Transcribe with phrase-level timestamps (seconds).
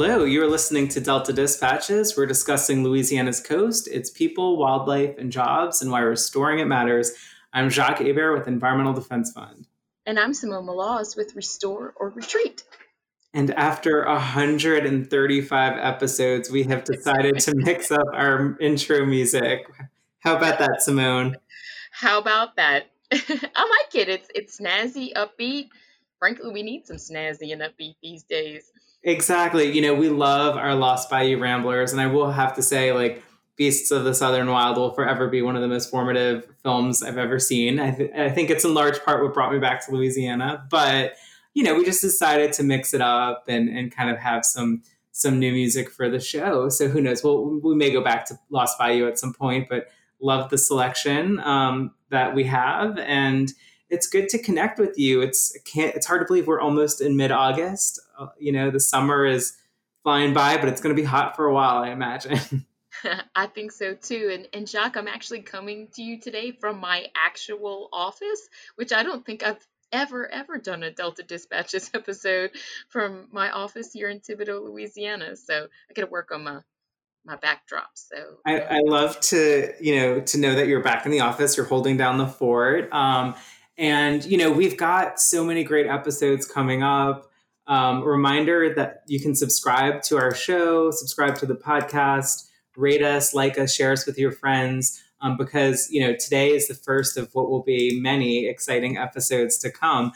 [0.00, 2.16] Hello, you are listening to Delta Dispatches.
[2.16, 7.14] We're discussing Louisiana's coast, its people, wildlife, and jobs, and why restoring it matters.
[7.52, 9.66] I'm Jacques Hebert with Environmental Defense Fund.
[10.06, 12.62] And I'm Simone Maloz with Restore or Retreat.
[13.34, 19.68] And after 135 episodes, we have decided to mix up our intro music.
[20.20, 21.38] How about that, Simone?
[21.90, 22.84] How about that?
[23.12, 24.08] I like it.
[24.08, 25.70] It's it's snazzy, upbeat.
[26.20, 28.70] Frankly, we need some snazzy and upbeat these days.
[29.08, 29.72] Exactly.
[29.72, 33.22] You know, we love our Lost Bayou Ramblers, and I will have to say, like,
[33.56, 37.16] Beasts of the Southern Wild will forever be one of the most formative films I've
[37.16, 37.80] ever seen.
[37.80, 41.14] I, th- I think it's in large part what brought me back to Louisiana, but
[41.54, 44.82] you know, we just decided to mix it up and and kind of have some
[45.10, 46.68] some new music for the show.
[46.68, 47.24] So who knows?
[47.24, 49.88] Well, we may go back to Lost Bayou at some point, but
[50.20, 53.52] love the selection um, that we have and
[53.90, 55.20] it's good to connect with you.
[55.20, 58.00] It's can't, it's hard to believe we're almost in mid August.
[58.18, 59.56] Uh, you know, the summer is
[60.02, 62.66] flying by, but it's going to be hot for a while, I imagine.
[63.34, 64.30] I think so too.
[64.32, 69.02] And, and Jacques, I'm actually coming to you today from my actual office, which I
[69.02, 72.50] don't think I've ever, ever done a Delta Dispatches episode
[72.88, 75.36] from my office here in Thibodaux, Louisiana.
[75.36, 76.60] So I got to work on my
[77.24, 77.90] my backdrop.
[77.94, 78.16] So
[78.46, 81.66] I, I, love to, you know, to know that you're back in the office, you're
[81.66, 82.90] holding down the fort.
[82.90, 83.34] Um,
[83.78, 87.30] and, you know, we've got so many great episodes coming up.
[87.68, 93.34] Um, reminder that you can subscribe to our show, subscribe to the podcast, rate us,
[93.34, 95.02] like us, share us with your friends.
[95.20, 99.58] Um, because you know today is the first of what will be many exciting episodes
[99.58, 100.12] to come.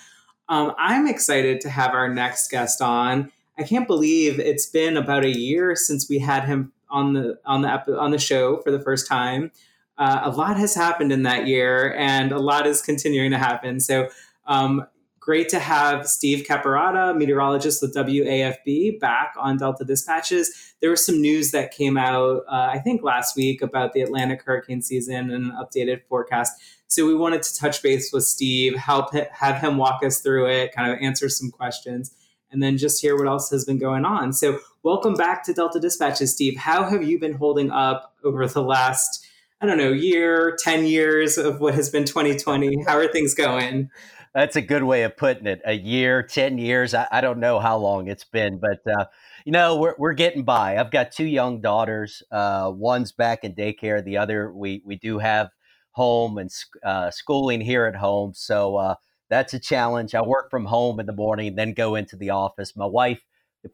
[0.48, 3.32] Um, I'm excited to have our next guest on.
[3.58, 7.62] I can't believe it's been about a year since we had him on the on
[7.62, 9.50] the on the show for the first time
[9.98, 13.80] uh, a lot has happened in that year, and a lot is continuing to happen.
[13.80, 14.08] So,
[14.46, 14.86] um,
[15.20, 20.74] great to have Steve Caparotta, meteorologist with WAFB, back on Delta Dispatches.
[20.80, 24.42] There was some news that came out, uh, I think, last week about the Atlantic
[24.42, 26.52] hurricane season and an updated forecast.
[26.88, 30.74] So, we wanted to touch base with Steve, help have him walk us through it,
[30.74, 32.14] kind of answer some questions
[32.50, 34.32] and then just hear what else has been going on.
[34.32, 36.56] So, welcome back to Delta Dispatches, Steve.
[36.56, 39.21] How have you been holding up over the last
[39.62, 42.82] I don't know, year, 10 years of what has been 2020?
[42.82, 43.90] How are things going?
[44.34, 45.62] That's a good way of putting it.
[45.64, 46.94] A year, 10 years.
[46.94, 49.04] I, I don't know how long it's been, but, uh,
[49.44, 50.78] you know, we're, we're getting by.
[50.78, 52.24] I've got two young daughters.
[52.32, 54.04] Uh, one's back in daycare.
[54.04, 55.50] The other, we, we do have
[55.92, 56.50] home and
[56.84, 58.32] uh, schooling here at home.
[58.34, 58.94] So uh,
[59.30, 60.16] that's a challenge.
[60.16, 62.74] I work from home in the morning, then go into the office.
[62.74, 63.22] My wife,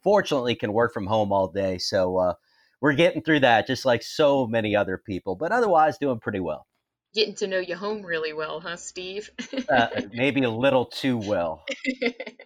[0.03, 1.79] fortunately, can work from home all day.
[1.79, 2.33] So, uh,
[2.81, 6.65] we're getting through that just like so many other people, but otherwise doing pretty well.
[7.13, 9.31] Getting to know your home really well, huh, Steve?
[9.69, 11.65] uh, maybe a little too well.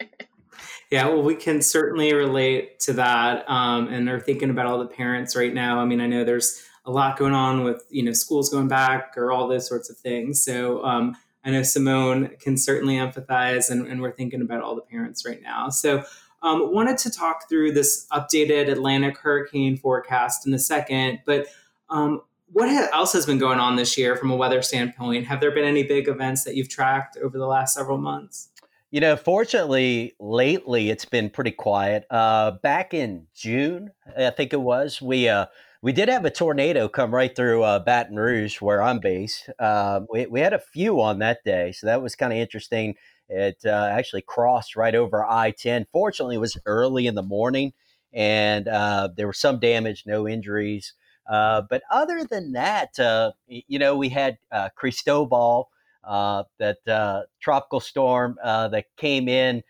[0.94, 4.86] Yeah, well, we can certainly relate to that, um, and are thinking about all the
[4.86, 5.80] parents right now.
[5.80, 9.14] I mean, I know there's a lot going on with you know schools going back
[9.18, 10.44] or all those sorts of things.
[10.44, 14.84] So um, I know Simone can certainly empathize, and, and, we're thinking about all the
[14.84, 15.70] parents right now.
[15.70, 16.04] So
[16.44, 21.48] um, wanted to talk through this updated Atlantic hurricane forecast in a second, but
[21.90, 22.22] um,
[22.52, 25.26] what else has been going on this year from a weather standpoint?
[25.26, 28.50] Have there been any big events that you've tracked over the last several months?
[28.92, 32.06] You know, fortunately, lately it's been pretty quiet.
[32.12, 35.48] Uh, back in June, I think it was, we uh,
[35.82, 39.50] we did have a tornado come right through uh, Baton Rouge, where I'm based.
[39.60, 42.96] Uh, we, we had a few on that day, so that was kind of interesting.
[43.30, 45.88] It uh, actually crossed right over I 10.
[45.92, 47.74] Fortunately, it was early in the morning
[48.14, 50.94] and uh, there was some damage, no injuries.
[51.28, 55.70] Uh, but other than that, uh, you know, we had uh, Cristobal,
[56.04, 59.64] uh, that tropical storm that came in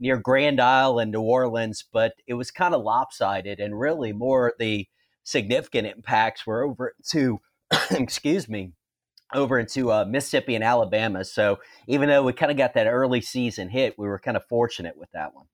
[0.00, 4.54] near Grand Isle in New Orleans, but it was kind of lopsided and really more
[4.58, 4.88] the
[5.22, 7.40] significant impacts were over to,
[7.90, 8.72] excuse me,
[9.34, 11.24] over into uh, Mississippi and Alabama.
[11.24, 14.44] So even though we kind of got that early season hit, we were kind of
[14.46, 15.46] fortunate with that one.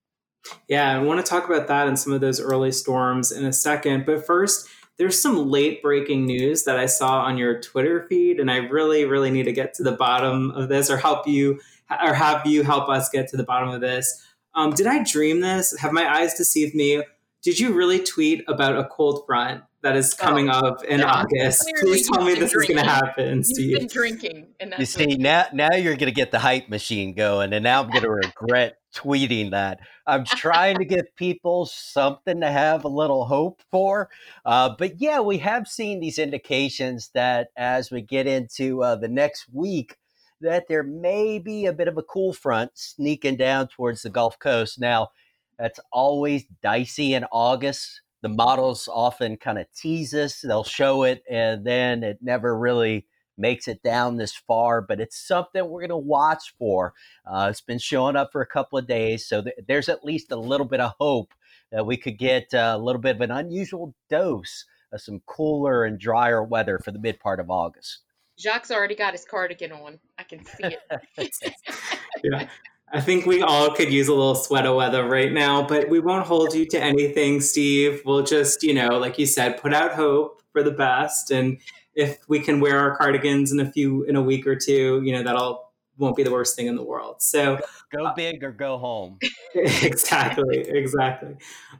[0.67, 3.53] Yeah, I want to talk about that and some of those early storms in a
[3.53, 4.05] second.
[4.05, 8.49] But first, there's some late breaking news that I saw on your Twitter feed, and
[8.49, 11.59] I really, really need to get to the bottom of this or help you
[11.89, 14.25] or have you help us get to the bottom of this.
[14.55, 15.77] Um, did I dream this?
[15.79, 17.03] Have my eyes deceived me?
[17.43, 21.71] Did you really tweet about a cold front that is coming oh, up in August.
[21.79, 22.77] Please tell me this drinking.
[22.77, 23.69] is going to happen, Steve.
[23.69, 24.47] You've been drinking.
[24.59, 27.81] And you see, now, now you're going to get the hype machine going, and now
[27.81, 29.79] I'm going to regret tweeting that.
[30.05, 34.09] I'm trying to give people something to have a little hope for.
[34.45, 39.07] Uh, but yeah, we have seen these indications that as we get into uh, the
[39.07, 39.95] next week,
[40.41, 44.37] that there may be a bit of a cool front sneaking down towards the Gulf
[44.37, 44.79] Coast.
[44.79, 45.11] Now,
[45.57, 48.01] that's always dicey in August.
[48.21, 53.05] The models often kind of tease us, they'll show it, and then it never really
[53.37, 56.93] makes it down this far, but it's something we're going to watch for.
[57.25, 60.31] Uh, it's been showing up for a couple of days, so th- there's at least
[60.31, 61.33] a little bit of hope
[61.71, 65.85] that we could get uh, a little bit of an unusual dose of some cooler
[65.85, 68.03] and drier weather for the mid part of August.
[68.39, 69.99] Jacques already got his cardigan on.
[70.17, 70.79] I can see it.
[72.23, 72.47] yeah.
[72.93, 76.25] I think we all could use a little sweater weather right now, but we won't
[76.25, 78.01] hold you to anything, Steve.
[78.05, 81.29] We'll just, you know, like you said, put out hope for the best.
[81.29, 81.57] And
[81.95, 85.11] if we can wear our cardigans in a few in a week or two, you
[85.11, 85.66] know, that'll
[85.97, 87.21] won't be the worst thing in the world.
[87.21, 87.59] So
[87.91, 89.19] go uh, big or go home.
[89.55, 91.35] exactly, exactly.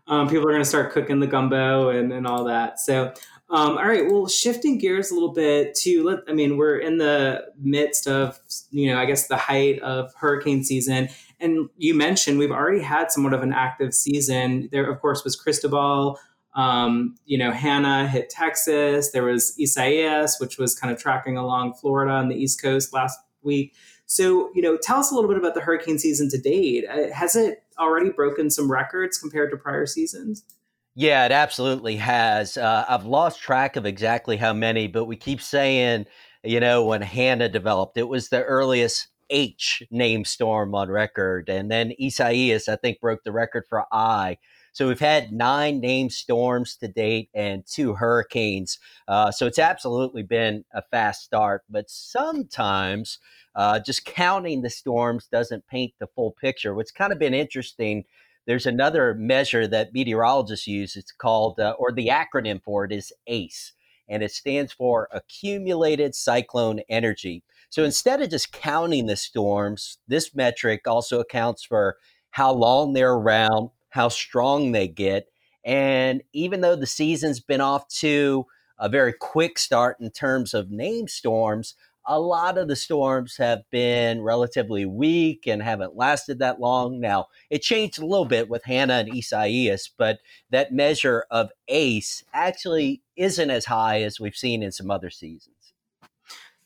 [0.08, 2.80] Um, people are going to start cooking the gumbo and, and all that.
[2.80, 3.14] So
[3.50, 4.06] um, all right.
[4.06, 8.40] Well, shifting gears a little bit to let, I mean, we're in the midst of,
[8.72, 11.08] you know, I guess the height of hurricane season.
[11.40, 14.68] And you mentioned we've already had somewhat of an active season.
[14.72, 16.20] There, of course, was Cristobal.
[16.56, 19.12] Um, you know, Hannah hit Texas.
[19.12, 23.18] There was Isaias, which was kind of tracking along Florida on the East Coast last
[23.44, 23.74] week.
[24.08, 26.86] So, you know, tell us a little bit about the hurricane season to date.
[26.90, 30.44] Uh, has it already broken some records compared to prior seasons?
[30.96, 32.58] Yeah, it absolutely has.
[32.58, 36.06] Uh, I've lost track of exactly how many, but we keep saying,
[36.44, 41.50] you know, when Hannah developed, it was the earliest H name storm on record.
[41.50, 44.38] And then Isaias, I think, broke the record for I.
[44.78, 48.78] So we've had nine named storms to date and two hurricanes.
[49.08, 51.64] Uh, so it's absolutely been a fast start.
[51.68, 53.18] But sometimes
[53.56, 56.76] uh, just counting the storms doesn't paint the full picture.
[56.76, 58.06] What's kind of been interesting
[58.46, 60.96] there's another measure that meteorologists use.
[60.96, 63.74] It's called, uh, or the acronym for it is ACE,
[64.08, 67.44] and it stands for Accumulated Cyclone Energy.
[67.70, 71.98] So instead of just counting the storms, this metric also accounts for
[72.30, 75.28] how long they're around, how strong they get.
[75.64, 78.46] And even though the season's been off to
[78.80, 81.76] a very quick start in terms of name storms,
[82.10, 87.02] a lot of the storms have been relatively weak and haven't lasted that long.
[87.02, 90.20] Now, it changed a little bit with Hannah and Isaias, but
[90.50, 95.57] that measure of ACE actually isn't as high as we've seen in some other seasons.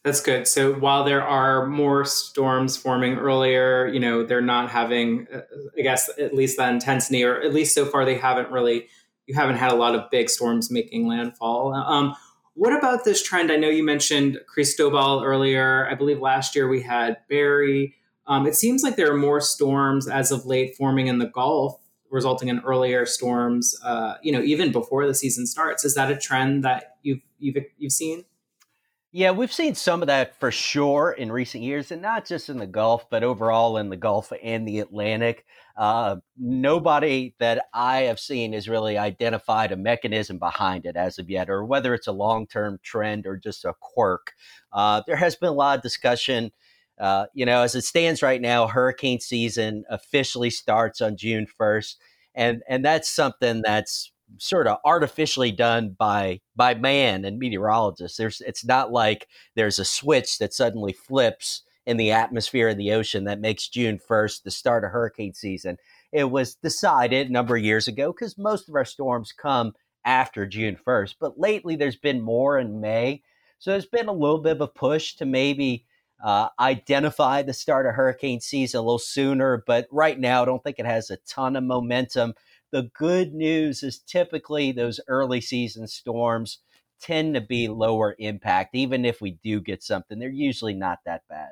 [0.04, 0.48] That's good.
[0.48, 5.42] So while there are more storms forming earlier, you know, they're not having, uh,
[5.78, 8.88] I guess, at least that intensity, or at least so far, they haven't really,
[9.28, 11.74] you haven't had a lot of big storms making landfall.
[11.74, 12.16] Um,
[12.56, 13.52] what about this trend?
[13.52, 15.88] I know you mentioned Cristobal earlier.
[15.88, 17.96] I believe last year we had Barry.
[18.26, 21.80] Um, it seems like there are more storms as of late forming in the Gulf,
[22.10, 23.76] resulting in earlier storms.
[23.84, 25.86] Uh, you know, even before the season starts.
[25.86, 28.26] Is that a trend that you've you've you've seen?
[29.14, 32.58] Yeah, we've seen some of that for sure in recent years, and not just in
[32.60, 35.46] the Gulf, but overall in the Gulf and the Atlantic.
[35.76, 41.30] Uh, nobody that I have seen has really identified a mechanism behind it as of
[41.30, 44.32] yet, or whether it's a long term trend or just a quirk.
[44.72, 46.52] Uh, there has been a lot of discussion.
[46.98, 51.96] Uh, you know, as it stands right now, hurricane season officially starts on June 1st.
[52.34, 58.18] And, and that's something that's sort of artificially done by by man and meteorologists.
[58.18, 62.92] There's it's not like there's a switch that suddenly flips in the atmosphere in the
[62.92, 65.78] ocean that makes June 1st the start of hurricane season.
[66.12, 69.74] It was decided a number of years ago because most of our storms come
[70.06, 73.24] after June 1st, but lately there's been more in May.
[73.60, 75.86] So there's been a little bit of a push to maybe
[76.24, 80.64] uh, identify the start of hurricane season a little sooner, but right now I don't
[80.64, 82.34] think it has a ton of momentum.
[82.72, 86.60] The good news is typically those early season storms
[87.02, 88.76] tend to be lower impact.
[88.76, 91.52] Even if we do get something, they're usually not that bad.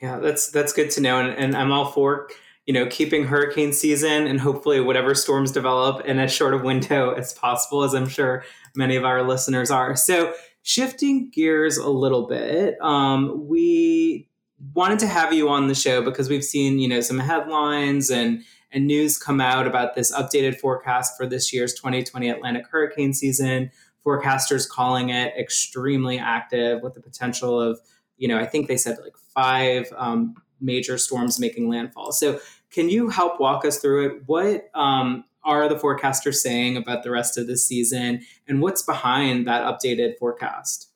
[0.00, 2.28] Yeah, that's that's good to know, and, and I'm all for
[2.66, 7.10] you know keeping hurricane season and hopefully whatever storms develop in as short a window
[7.14, 9.96] as possible, as I'm sure many of our listeners are.
[9.96, 14.28] So shifting gears a little bit, um, we
[14.74, 18.42] wanted to have you on the show because we've seen you know some headlines and
[18.74, 23.70] and news come out about this updated forecast for this year's 2020 Atlantic hurricane season.
[24.04, 27.80] Forecasters calling it extremely active with the potential of,
[28.18, 32.12] you know, I think they said like five um, major storms making landfall.
[32.12, 32.40] So,
[32.70, 34.22] can you help walk us through it?
[34.26, 39.46] What um, are the forecasters saying about the rest of the season, and what's behind
[39.46, 40.88] that updated forecast?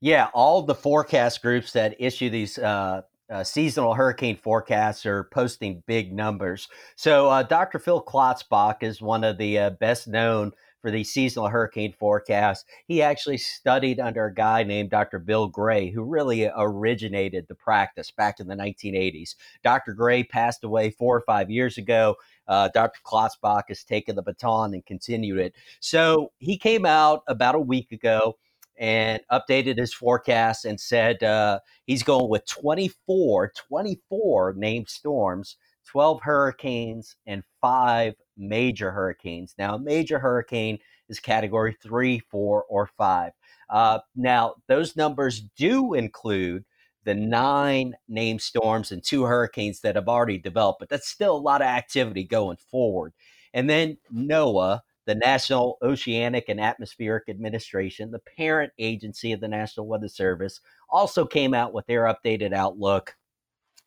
[0.00, 5.82] Yeah, all the forecast groups that issue these uh, uh, seasonal hurricane forecasts are posting
[5.86, 6.68] big numbers.
[6.96, 7.78] So, uh, Dr.
[7.78, 12.66] Phil Klotzbach is one of the uh, best known for the seasonal hurricane forecast.
[12.86, 15.20] He actually studied under a guy named Dr.
[15.20, 19.36] Bill Gray, who really originated the practice back in the 1980s.
[19.62, 19.94] Dr.
[19.94, 22.16] Gray passed away four or five years ago.
[22.48, 23.00] Uh, Dr.
[23.06, 25.54] Klotzbach has taken the baton and continued it.
[25.78, 28.36] So he came out about a week ago
[28.82, 36.20] and updated his forecast and said uh, he's going with 24, 24 named storms, 12
[36.20, 39.54] hurricanes, and five major hurricanes.
[39.56, 43.30] Now, a major hurricane is category three, four, or five.
[43.70, 46.64] Uh, now, those numbers do include
[47.04, 51.38] the nine named storms and two hurricanes that have already developed, but that's still a
[51.38, 53.12] lot of activity going forward.
[53.54, 59.86] And then NOAA, the National Oceanic and Atmospheric Administration, the parent agency of the National
[59.86, 63.16] Weather Service, also came out with their updated outlook.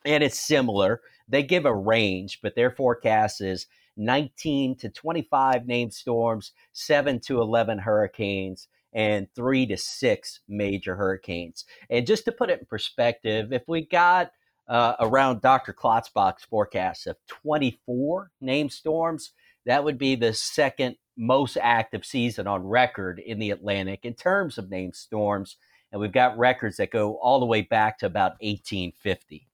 [0.05, 1.01] And it's similar.
[1.27, 3.67] They give a range, but their forecast is
[3.97, 11.65] 19 to 25 named storms, 7 to 11 hurricanes, and 3 to 6 major hurricanes.
[11.89, 14.31] And just to put it in perspective, if we got
[14.67, 15.73] uh, around Dr.
[15.73, 19.31] Klotzbach's forecast of 24 named storms,
[19.65, 24.57] that would be the second most active season on record in the Atlantic in terms
[24.57, 25.57] of named storms.
[25.91, 29.47] And we've got records that go all the way back to about 1850.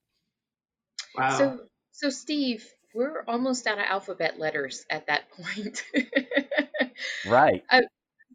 [1.16, 1.38] Wow.
[1.38, 1.60] So,
[1.92, 5.84] so Steve, we're almost out of alphabet letters at that point.
[7.26, 7.62] right.
[7.70, 7.82] Uh,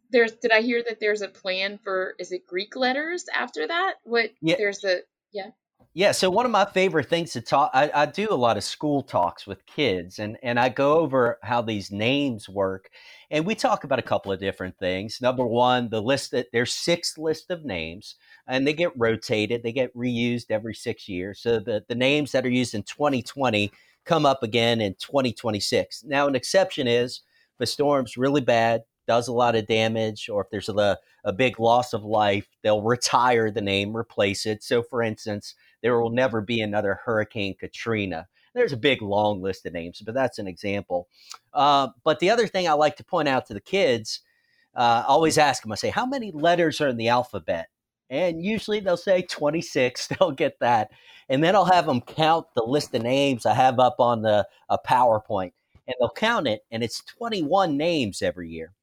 [0.09, 3.95] there's did I hear that there's a plan for is it Greek letters after that?
[4.03, 4.55] What yeah.
[4.57, 5.01] there's a
[5.33, 5.49] yeah.
[5.97, 8.63] Yeah, so one of my favorite things to talk, I, I, do a lot of
[8.63, 12.91] school talks with kids, and and I go over how these names work,
[13.31, 15.19] and we talk about a couple of different things.
[15.21, 18.13] Number one, the list that there's six list of names,
[18.47, 21.39] and they get rotated, they get reused every six years.
[21.39, 23.71] So the the names that are used in 2020
[24.05, 26.03] come up again in 2026.
[26.03, 27.21] Now, an exception is
[27.59, 31.59] if storm's really bad, does a lot of damage, or if there's a, a big
[31.59, 34.63] loss of life, they'll retire the name, replace it.
[34.63, 38.27] So, for instance, there will never be another Hurricane Katrina.
[38.53, 41.07] There's a big long list of names, but that's an example.
[41.53, 44.21] Uh, but the other thing I like to point out to the kids,
[44.75, 47.69] uh, I always ask them, I say, how many letters are in the alphabet?
[48.09, 50.91] And usually they'll say 26, they'll get that.
[51.29, 54.47] And then I'll have them count the list of names I have up on the
[54.69, 55.51] a PowerPoint.
[55.87, 58.73] And they'll count it, and it's 21 names every year.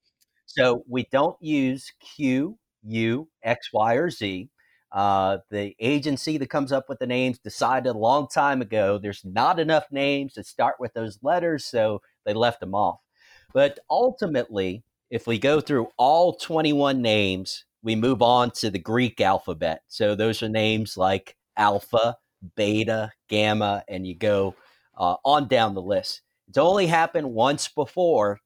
[0.56, 4.50] So we don't use Q, U, X, Y, or Z.
[4.92, 9.24] Uh, the agency that comes up with the names decided a long time ago there's
[9.24, 13.00] not enough names to start with those letters, so they left them off.
[13.52, 19.20] But ultimately, if we go through all 21 names, we move on to the Greek
[19.20, 19.82] alphabet.
[19.88, 22.16] So those are names like alpha,
[22.54, 24.54] beta, gamma, and you go
[24.96, 26.22] uh, on down the list.
[26.48, 28.38] It's only happened once before,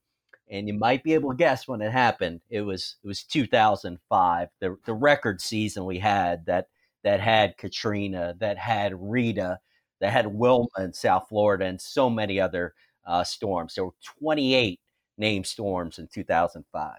[0.51, 2.41] and you might be able to guess when it happened.
[2.51, 6.69] It was it was 2005, the the record season we had that
[7.05, 9.61] that had Katrina, that had Rita,
[10.01, 12.75] that had Wilma in South Florida, and so many other
[13.07, 13.75] uh, storms.
[13.75, 14.81] There were 28
[15.17, 16.97] named storms in 2005.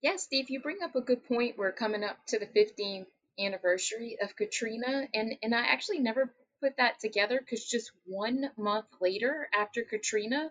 [0.00, 1.58] Yeah, Steve, you bring up a good point.
[1.58, 3.06] We're coming up to the 15th
[3.38, 8.86] anniversary of Katrina, and and I actually never put that together because just one month
[9.00, 10.50] later after Katrina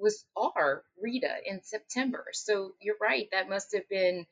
[0.00, 2.26] was our Rita in September.
[2.32, 3.28] So you're right.
[3.32, 4.26] That must have been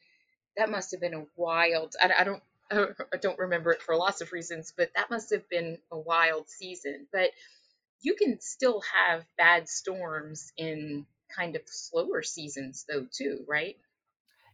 [0.56, 1.94] that must have been a wild.
[2.02, 5.48] I, I don't I don't remember it for lots of reasons, but that must have
[5.48, 7.06] been a wild season.
[7.12, 7.30] But
[8.00, 13.76] you can still have bad storms in kind of slower seasons though too, right?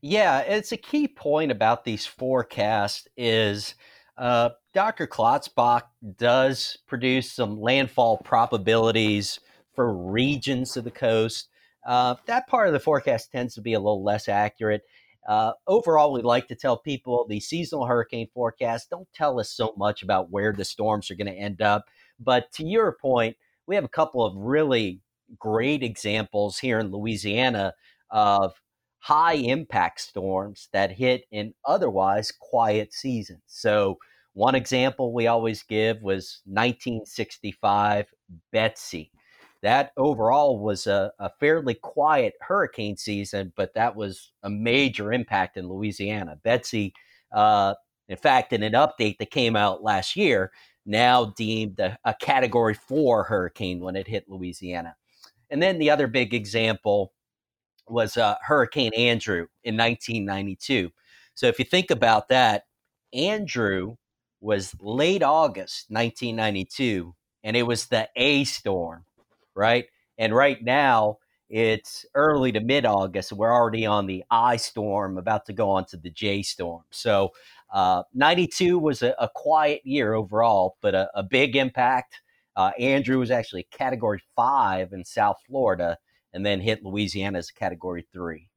[0.00, 3.75] Yeah, it's a key point about these forecasts is
[4.18, 5.06] uh, Dr.
[5.06, 5.85] Klotzbach
[6.16, 9.40] does produce some landfall probabilities
[9.75, 11.49] for regions of the coast.
[11.87, 14.83] Uh, that part of the forecast tends to be a little less accurate.
[15.28, 19.75] Uh, overall, we like to tell people the seasonal hurricane forecast don't tell us so
[19.76, 21.87] much about where the storms are going to end up.
[22.21, 25.00] But to your point, we have a couple of really
[25.38, 27.75] great examples here in Louisiana
[28.11, 28.54] of
[28.99, 33.43] high impact storms that hit in otherwise quiet seasons.
[33.47, 33.99] So,
[34.35, 38.07] one example we always give was 1965
[38.50, 39.12] Betsy
[39.64, 45.56] that overall was a, a, fairly quiet hurricane season, but that was a major impact
[45.56, 46.38] in Louisiana.
[46.42, 46.92] Betsy,
[47.33, 47.75] uh,
[48.06, 50.52] in fact, in an update that came out last year,
[50.85, 54.97] now deemed a, a, category four hurricane when it hit Louisiana.
[55.49, 57.14] And then the other big example
[57.88, 60.90] was uh, Hurricane Andrew in 1992.
[61.35, 62.64] So if you think about that,
[63.14, 63.97] Andrew
[64.42, 69.06] was late August 1992, and it was the A storm,
[69.54, 69.87] right?
[70.18, 71.18] And right now
[71.50, 75.84] it's early to mid August, we're already on the I storm, about to go on
[75.87, 76.82] to the J storm.
[76.90, 77.32] So
[77.73, 82.20] uh, 92 was a, a, quiet year overall, but a, a big impact.
[82.56, 85.99] Uh, Andrew was actually category five in South Florida
[86.32, 88.49] and then hit Louisiana as category three.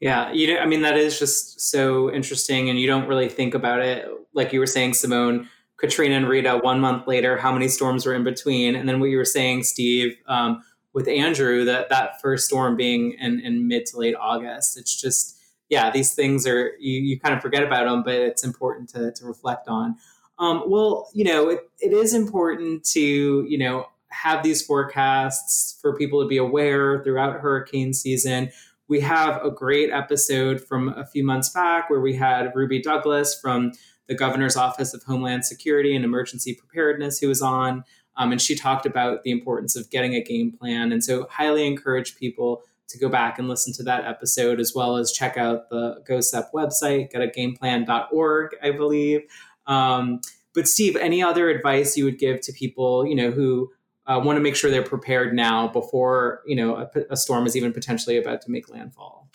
[0.00, 3.54] Yeah, you know, I mean, that is just so interesting, and you don't really think
[3.54, 4.08] about it.
[4.34, 5.48] Like you were saying, Simone,
[5.82, 8.76] Katrina and Rita, one month later, how many storms were in between?
[8.76, 10.62] And then what you were saying, Steve, um,
[10.92, 14.78] with Andrew, that that first storm being in, in mid to late August.
[14.78, 15.36] It's just,
[15.68, 19.10] yeah, these things are, you, you kind of forget about them, but it's important to,
[19.10, 19.96] to reflect on.
[20.38, 23.00] Um, well, you know, it, it is important to,
[23.48, 28.50] you know, have these forecasts for people to be aware throughout hurricane season.
[28.86, 33.36] We have a great episode from a few months back where we had Ruby Douglas
[33.40, 33.72] from
[34.12, 37.82] the Governor's Office of Homeland Security and Emergency Preparedness who was on.
[38.18, 40.92] Um, and she talked about the importance of getting a game plan.
[40.92, 44.96] And so, highly encourage people to go back and listen to that episode, as well
[44.96, 49.22] as check out the GOHSEP website, getagameplan.org, I believe.
[49.66, 50.20] Um,
[50.54, 53.72] but Steve, any other advice you would give to people, you know, who
[54.06, 57.56] uh, want to make sure they're prepared now before you know a, a storm is
[57.56, 59.30] even potentially about to make landfall.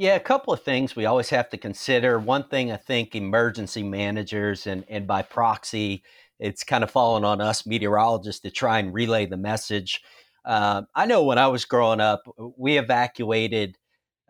[0.00, 2.18] Yeah, a couple of things we always have to consider.
[2.18, 6.02] One thing I think emergency managers and, and by proxy,
[6.38, 10.02] it's kind of fallen on us meteorologists to try and relay the message.
[10.42, 12.22] Uh, I know when I was growing up,
[12.56, 13.76] we evacuated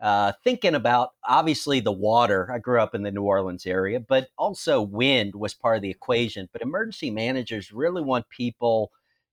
[0.01, 2.51] uh, thinking about obviously the water.
[2.51, 5.89] I grew up in the New Orleans area, but also wind was part of the
[5.89, 6.49] equation.
[6.51, 8.91] But emergency managers really want people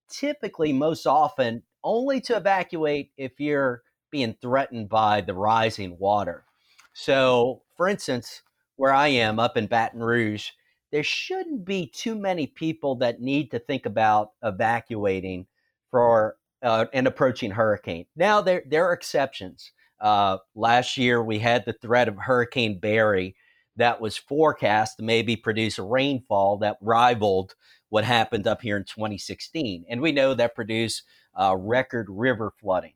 [0.08, 6.44] typically most often only to evacuate if you're being threatened by the rising water.
[6.92, 8.42] So, for instance,
[8.76, 10.50] where I am up in Baton Rouge,
[10.90, 15.46] there shouldn't be too many people that need to think about evacuating
[15.90, 18.06] for uh, an approaching hurricane.
[18.16, 19.72] Now, there, there are exceptions.
[20.00, 23.36] Uh, last year, we had the threat of Hurricane Barry
[23.76, 27.54] that was forecast to maybe produce a rainfall that rivaled
[27.90, 29.84] what happened up here in 2016.
[29.88, 31.04] And we know that produced
[31.38, 32.94] uh, record river flooding.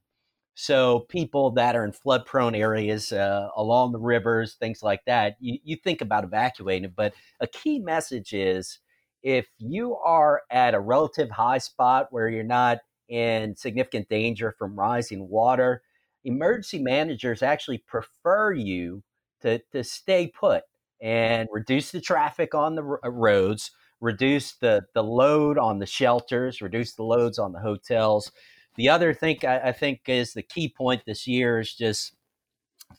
[0.55, 5.37] So people that are in flood prone areas uh, along the rivers, things like that,
[5.41, 6.93] you, you think about evacuating.
[6.95, 8.79] But a key message is
[9.23, 14.79] if you are at a relative high spot where you're not in significant danger from
[14.79, 15.83] rising water,
[16.25, 19.03] emergency managers actually prefer you
[19.41, 20.65] to, to stay put
[21.01, 26.95] and reduce the traffic on the roads, reduce the, the load on the shelters, reduce
[26.95, 28.31] the loads on the hotels.
[28.77, 32.15] The other thing I, I think is the key point this year is just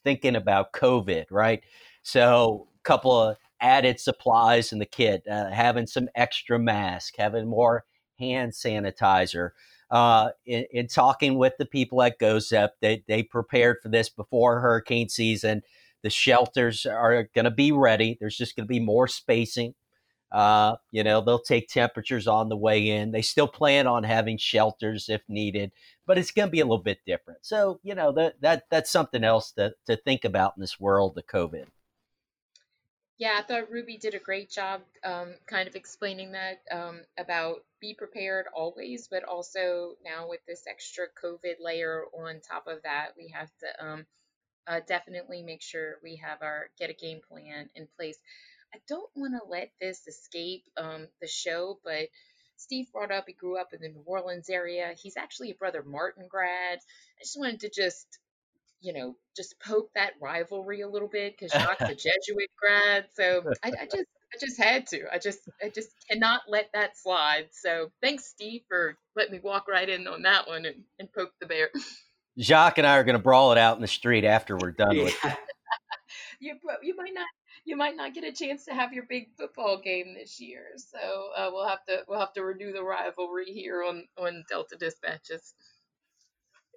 [0.04, 1.64] thinking about COVID, right?
[2.04, 7.48] So, a couple of added supplies in the kit, uh, having some extra mask, having
[7.48, 7.86] more
[8.20, 9.52] hand sanitizer.
[9.90, 14.60] Uh, in, in, talking with the people at GOHSEP, they, they prepared for this before
[14.60, 15.62] hurricane season.
[16.02, 18.18] The shelters are going to be ready.
[18.20, 19.76] There's just going to be more spacing.
[20.34, 23.12] Uh, you know, they'll take temperatures on the way in.
[23.12, 25.72] They still plan on having shelters if needed,
[26.08, 27.40] but it's going to be a little bit different.
[27.44, 31.18] So, you know, that that that's something else to to think about in this world
[31.18, 31.66] of COVID.
[33.20, 37.64] Yeah, I thought Ruby did a great job, um, kind of explaining that um, about
[37.80, 43.10] be prepared always, but also now with this extra COVID layer on top of that,
[43.16, 44.06] we have to um,
[44.68, 48.18] uh, definitely make sure we have our get a game plan in place.
[48.74, 52.08] I don't want to let this escape um, the show, but
[52.58, 54.94] Steve brought up he grew up in the New Orleans area.
[55.02, 56.80] He's actually a brother Martin grad.
[56.80, 58.20] I just wanted to just,
[58.82, 63.06] you know, just poke that rivalry a little bit because Jacques a Jesuit grad.
[63.14, 65.04] So I, I just I just had to.
[65.14, 67.50] I just I just cannot let that slide.
[67.52, 71.34] So thanks, Steve, for letting me walk right in on that one and, and poke
[71.40, 71.70] the bear.
[72.40, 74.96] Jacques and I are going to brawl it out in the street after we're done
[74.96, 75.04] yeah.
[75.04, 75.16] with.
[76.40, 77.28] you you might not
[77.66, 80.66] you might not get a chance to have your big football game this year.
[80.78, 84.76] So uh, we'll have to we'll have to renew the rivalry here on on Delta
[84.76, 85.54] Dispatches.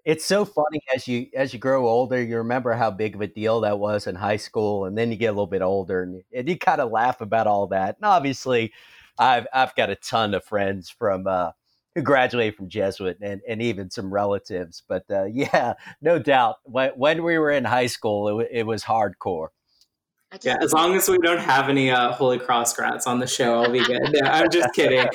[0.04, 3.26] It's so funny as you as you grow older, you remember how big of a
[3.26, 6.22] deal that was in high school, and then you get a little bit older, and,
[6.32, 7.96] and you kind of laugh about all that.
[7.96, 8.72] And obviously,
[9.18, 11.26] I've I've got a ton of friends from.
[11.26, 11.52] Uh,
[11.94, 14.82] who graduated from Jesuit and, and even some relatives.
[14.86, 15.72] But uh, yeah,
[16.02, 16.56] no doubt.
[16.64, 19.48] When, when we were in high school, it, it was hardcore
[20.42, 23.62] yeah, as long as we don't have any uh, Holy Cross grads on the show,
[23.62, 24.00] I'll be good.
[24.12, 25.08] No, I'm just kidding.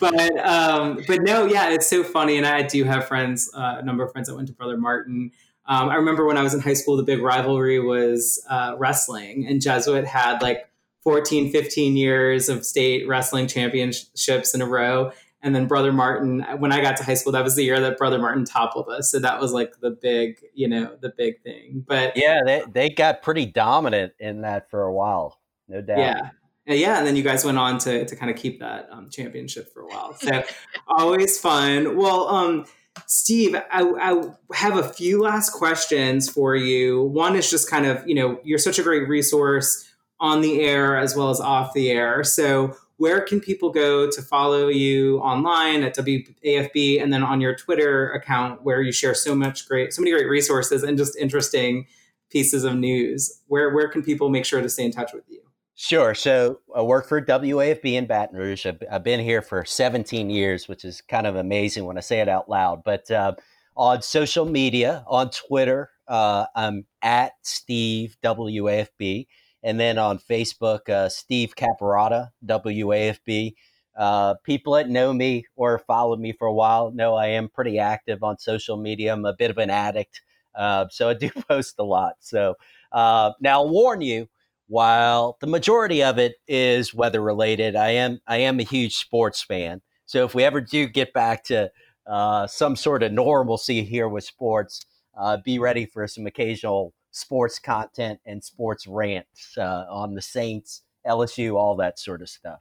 [0.00, 3.82] but um, but no, yeah, it's so funny, and I do have friends, uh, a
[3.84, 5.30] number of friends that went to Brother Martin.
[5.66, 9.46] Um, I remember when I was in high school, the big rivalry was uh, wrestling,
[9.46, 10.68] and Jesuit had like
[11.04, 15.12] 14, 15 years of state wrestling championships in a row.
[15.44, 17.98] And then Brother Martin, when I got to high school, that was the year that
[17.98, 19.10] Brother Martin toppled us.
[19.10, 21.84] So that was like the big, you know, the big thing.
[21.86, 25.98] But yeah, they, they got pretty dominant in that for a while, no doubt.
[25.98, 26.30] Yeah.
[26.66, 29.70] Yeah, and then you guys went on to, to kind of keep that um, championship
[29.70, 30.14] for a while.
[30.14, 30.42] So
[30.88, 31.94] always fun.
[31.94, 32.64] Well, um,
[33.06, 34.22] Steve, I, I,
[34.54, 37.02] have a few last questions for you.
[37.02, 40.96] One is just kind of, you know, you're such a great resource on the air
[40.96, 42.24] as well as off the air.
[42.24, 47.54] So where can people go to follow you online at WAFB and then on your
[47.54, 51.86] Twitter account where you share so much great, so many great resources and just interesting
[52.30, 53.40] pieces of news?
[53.48, 55.40] Where where can people make sure to stay in touch with you?
[55.76, 56.14] Sure.
[56.14, 58.64] So I work for WAFB in Baton Rouge.
[58.64, 62.28] I've, been here for 17 years, which is kind of amazing when I say it
[62.28, 62.84] out loud.
[62.84, 63.34] But uh,
[63.76, 69.26] on social media, on Twitter, uh, I'm at Steve WAFB.
[69.64, 73.54] And then on Facebook, uh, Steve Caparotta, WAFB.
[73.96, 77.78] Uh, people that know me or followed me for a while know I am pretty
[77.78, 79.12] active on social media.
[79.12, 80.20] I'm a bit of an addict,
[80.54, 82.14] uh, so I do post a lot.
[82.20, 82.56] So
[82.92, 84.28] uh, now I'll warn you,
[84.66, 89.42] while the majority of it is weather related, I am I am a huge sports
[89.42, 89.80] fan.
[90.06, 91.70] So if we ever do get back to
[92.06, 94.84] uh, some sort of normalcy here with sports,
[95.16, 100.82] uh, be ready for some occasional sports content and sports rants uh, on the Saints,
[101.06, 102.60] LSU, all that sort of stuff.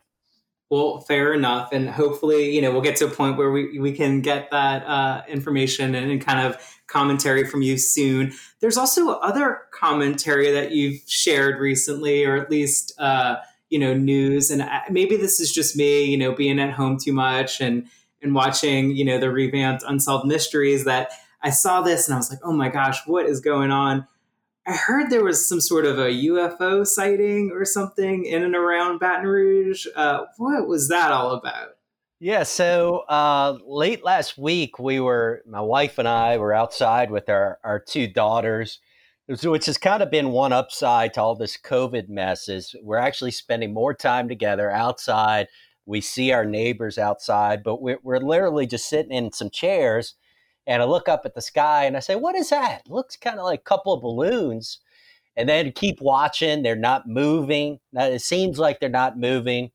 [0.70, 3.92] Well, fair enough, and hopefully, you know, we'll get to a point where we, we
[3.92, 8.34] can get that uh, information and, and, kind of commentary from you soon.
[8.60, 13.36] There's also other commentary that you've shared recently, or at least uh,
[13.70, 14.50] you know news.
[14.50, 17.86] And maybe this is just me, you know, being at home too much and
[18.24, 20.86] and watching, you know, the revamped Unsolved Mysteries.
[20.86, 21.12] That
[21.44, 24.08] I saw this and I was like, oh my gosh, what is going on?
[24.66, 29.00] I heard there was some sort of a UFO sighting or something in and around
[29.00, 29.86] Baton Rouge.
[29.96, 31.70] Uh, what was that all about?
[32.20, 37.28] Yeah, so uh, late last week, we were, my wife and I were outside with
[37.28, 38.80] our, our two daughters,
[39.28, 43.32] which has kind of been one upside to all this COVID mess is we're actually
[43.32, 45.48] spending more time together outside.
[45.86, 50.16] We see our neighbors outside, but we're, we're literally just sitting in some chairs
[50.68, 53.16] and I look up at the sky and I say, "What is that?" It looks
[53.18, 54.80] kind of like a couple of balloons.
[55.36, 56.62] And then keep watching.
[56.62, 57.80] They're not moving.
[57.94, 59.72] It seems like they're not moving.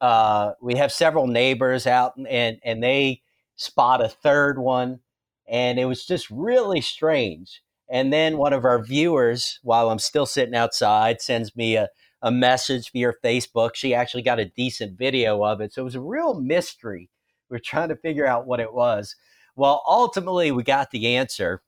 [0.00, 3.22] Uh, we have several neighbors out, and and they
[3.56, 5.00] spot a third one,
[5.46, 7.62] and it was just really strange.
[7.90, 11.88] And then one of our viewers, while I'm still sitting outside, sends me a,
[12.22, 13.74] a message via Facebook.
[13.74, 15.72] She actually got a decent video of it.
[15.72, 17.10] So it was a real mystery.
[17.48, 19.16] We are trying to figure out what it was.
[19.60, 21.60] Well, ultimately, we got the answer.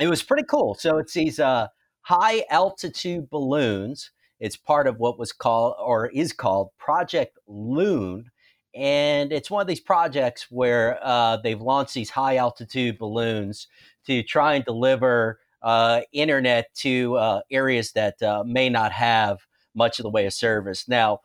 [0.00, 0.72] It was pretty cool.
[0.72, 1.66] So it's these uh,
[2.00, 4.10] high altitude balloons.
[4.38, 8.30] It's part of what was called or is called Project Loon.
[8.74, 13.68] And it's one of these projects where uh, they've launched these high altitude balloons
[14.06, 19.40] to try and deliver uh, internet to uh, areas that uh, may not have
[19.74, 20.88] much of the way of service.
[20.88, 21.20] Now,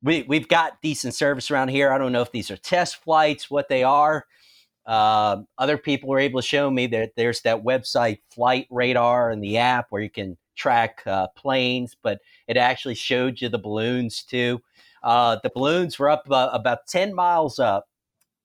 [0.00, 1.90] we, we've got decent service around here.
[1.90, 4.24] I don't know if these are test flights, what they are.
[4.88, 9.44] Uh, other people were able to show me that there's that website Flight Radar and
[9.44, 14.22] the app where you can track uh, planes, but it actually showed you the balloons
[14.22, 14.60] too.
[15.02, 17.84] Uh, the balloons were up about 10 miles up.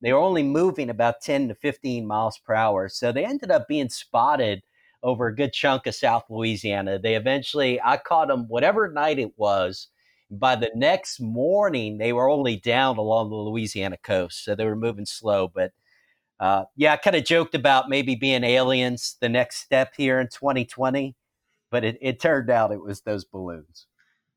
[0.01, 2.89] They were only moving about 10 to 15 miles per hour.
[2.89, 4.63] So they ended up being spotted
[5.01, 6.99] over a good chunk of South Louisiana.
[6.99, 9.87] They eventually, I caught them whatever night it was.
[10.29, 14.43] By the next morning, they were only down along the Louisiana coast.
[14.43, 15.71] So they were moving slow, but
[16.39, 20.27] uh, yeah, I kind of joked about maybe being aliens the next step here in
[20.27, 21.15] 2020,
[21.71, 23.87] but it, it turned out it was those balloons.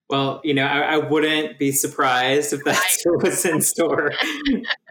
[0.09, 4.12] Well, you know, I, I wouldn't be surprised if that's what was in store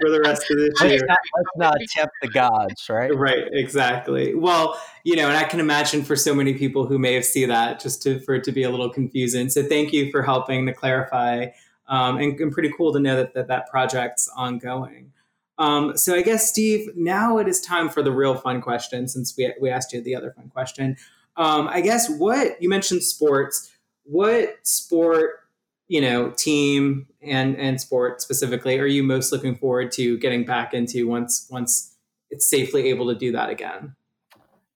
[0.02, 0.92] for the rest of this year.
[0.92, 3.16] Let's not, let's not tempt the gods, right?
[3.16, 4.36] Right, exactly.
[4.36, 7.48] Well, you know, and I can imagine for so many people who may have seen
[7.48, 9.48] that, just to, for it to be a little confusing.
[9.48, 11.48] So, thank you for helping to clarify,
[11.88, 15.14] um, and, and pretty cool to know that that, that project's ongoing.
[15.58, 19.08] Um, so I guess Steve, now it is time for the real fun question.
[19.08, 20.98] Since we we asked you the other fun question,
[21.38, 23.72] um, I guess what you mentioned sports.
[24.04, 25.40] What sport,
[25.88, 30.74] you know, team and and sport specifically, are you most looking forward to getting back
[30.74, 31.96] into once once
[32.30, 33.96] it's safely able to do that again?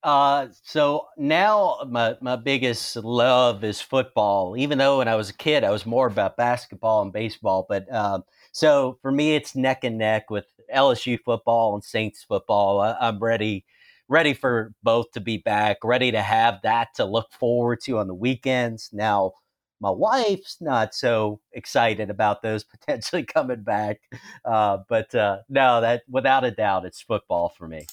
[0.02, 4.56] Uh, so now my, my biggest love is football.
[4.58, 7.66] Even though when I was a kid, I was more about basketball and baseball.
[7.68, 12.82] But um, so for me, it's neck and neck with LSU football and Saints football.
[12.82, 13.66] I, I'm ready,
[14.08, 15.78] ready for both to be back.
[15.84, 18.90] Ready to have that to look forward to on the weekends.
[18.94, 19.34] Now,
[19.82, 24.02] my wife's not so excited about those potentially coming back.
[24.46, 27.86] Uh, but uh, no, that without a doubt, it's football for me.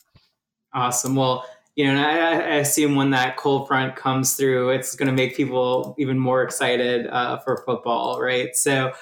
[0.75, 1.15] Awesome.
[1.15, 5.09] Well, you know, and I, I, assume when that cold front comes through, it's going
[5.09, 8.57] to make people even more excited uh, for football, right?
[8.57, 8.93] So,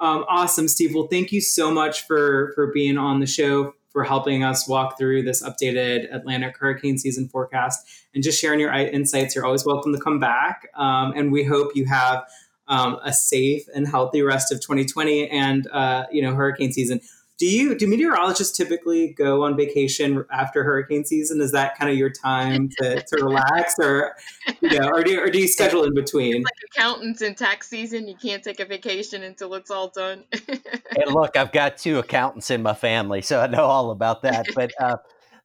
[0.00, 0.94] um, awesome, Steve.
[0.94, 4.98] Well, thank you so much for for being on the show, for helping us walk
[4.98, 9.34] through this updated Atlantic hurricane season forecast, and just sharing your insights.
[9.34, 12.24] You're always welcome to come back, um, and we hope you have
[12.68, 17.00] um, a safe and healthy rest of 2020 and uh, you know hurricane season
[17.40, 21.40] do you do meteorologists typically go on vacation after hurricane season?
[21.40, 24.14] Is that kind of your time to, to relax, or
[24.60, 26.42] you know, or do you, or do you schedule in between?
[26.42, 30.24] like accountants in tax season, you can't take a vacation until it's all done.
[30.32, 34.44] hey, look, I've got two accountants in my family, so I know all about that.
[34.54, 34.98] But uh,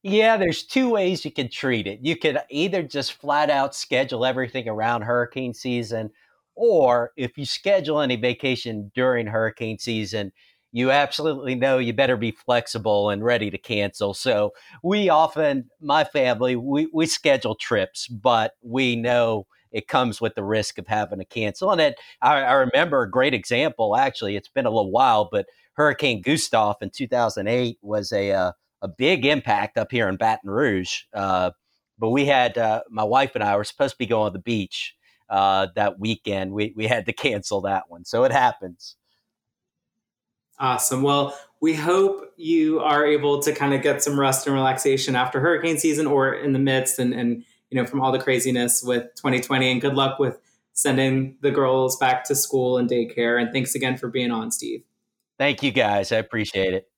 [0.04, 2.02] yeah, there's two ways you can treat it.
[2.02, 6.10] You could either just flat out schedule everything around hurricane season,
[6.56, 10.34] or if you schedule any vacation during hurricane season
[10.76, 14.14] you absolutely know you better be flexible and ready to cancel.
[14.14, 14.52] So
[14.84, 20.44] we often, my family, we, we schedule trips, but we know it comes with the
[20.44, 21.72] risk of having to cancel.
[21.72, 25.46] And it, I, I remember a great example, actually, it's been a little while, but
[25.76, 31.04] Hurricane Gustav in 2008 was a, uh, a big impact up here in Baton Rouge.
[31.14, 31.52] Uh,
[31.98, 34.44] but we had, uh, my wife and I were supposed to be going to the
[34.44, 34.94] beach
[35.30, 36.52] uh, that weekend.
[36.52, 38.04] We, we had to cancel that one.
[38.04, 38.98] So it happens.
[40.60, 41.02] Awesome.
[41.02, 45.40] Well, we hope you are able to kind of get some rest and relaxation after
[45.40, 49.04] hurricane season or in the midst and, and you know, from all the craziness with
[49.16, 49.72] 2020.
[49.72, 50.40] And good luck with
[50.74, 53.42] sending the girls back to school and daycare.
[53.42, 54.84] And thanks again for being on, Steve.
[55.38, 56.12] Thank you guys.
[56.12, 56.90] I appreciate it.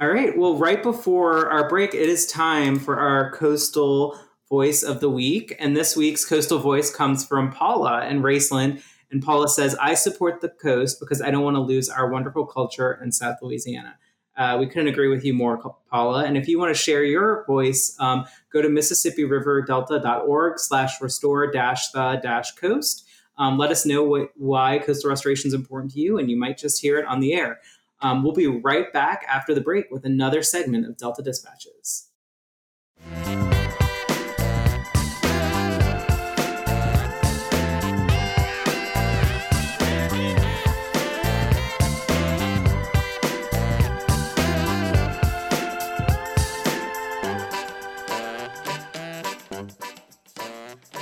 [0.00, 0.36] All right.
[0.36, 5.54] Well, right before our break, it is time for our coastal voice of the week.
[5.58, 8.82] And this week's coastal voice comes from Paula in Raceland.
[9.14, 12.44] And Paula says, I support the coast because I don't want to lose our wonderful
[12.46, 13.96] culture in South Louisiana.
[14.36, 15.56] Uh, we couldn't agree with you more,
[15.88, 16.24] Paula.
[16.24, 21.92] And if you want to share your voice, um, go to MississippiRiverDelta.org slash restore dash
[21.92, 23.06] the dash coast.
[23.38, 26.58] Um, let us know what, why coastal restoration is important to you, and you might
[26.58, 27.60] just hear it on the air.
[28.00, 32.08] Um, we'll be right back after the break with another segment of Delta Dispatches.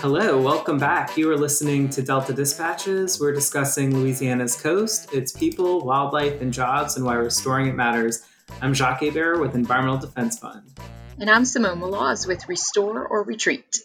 [0.03, 1.17] Hello, welcome back.
[1.17, 3.21] You are listening to Delta Dispatches.
[3.21, 8.27] We're discussing Louisiana's coast, its people, wildlife, and jobs, and why restoring it matters.
[8.61, 10.77] I'm Jacques Hebert with Environmental Defense Fund.
[11.21, 13.77] And I'm Simone Maloz with Restore or Retreat.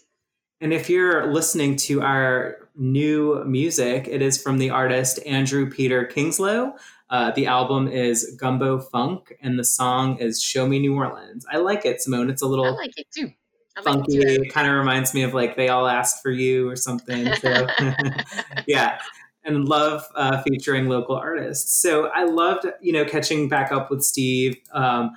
[0.60, 6.04] And if you're listening to our new music, it is from the artist Andrew Peter
[6.04, 6.74] Kingslow.
[7.08, 11.46] Uh, the album is Gumbo Funk, and the song is Show Me New Orleans.
[11.48, 12.28] I like it, Simone.
[12.28, 12.64] It's a little.
[12.64, 13.30] I like it too
[13.82, 14.18] funky.
[14.18, 17.34] It kind of reminds me of like they all asked for you or something.
[17.36, 17.66] So
[18.66, 18.98] yeah,
[19.44, 21.80] and love uh, featuring local artists.
[21.80, 24.56] So I loved you know catching back up with Steve.
[24.72, 25.16] Um,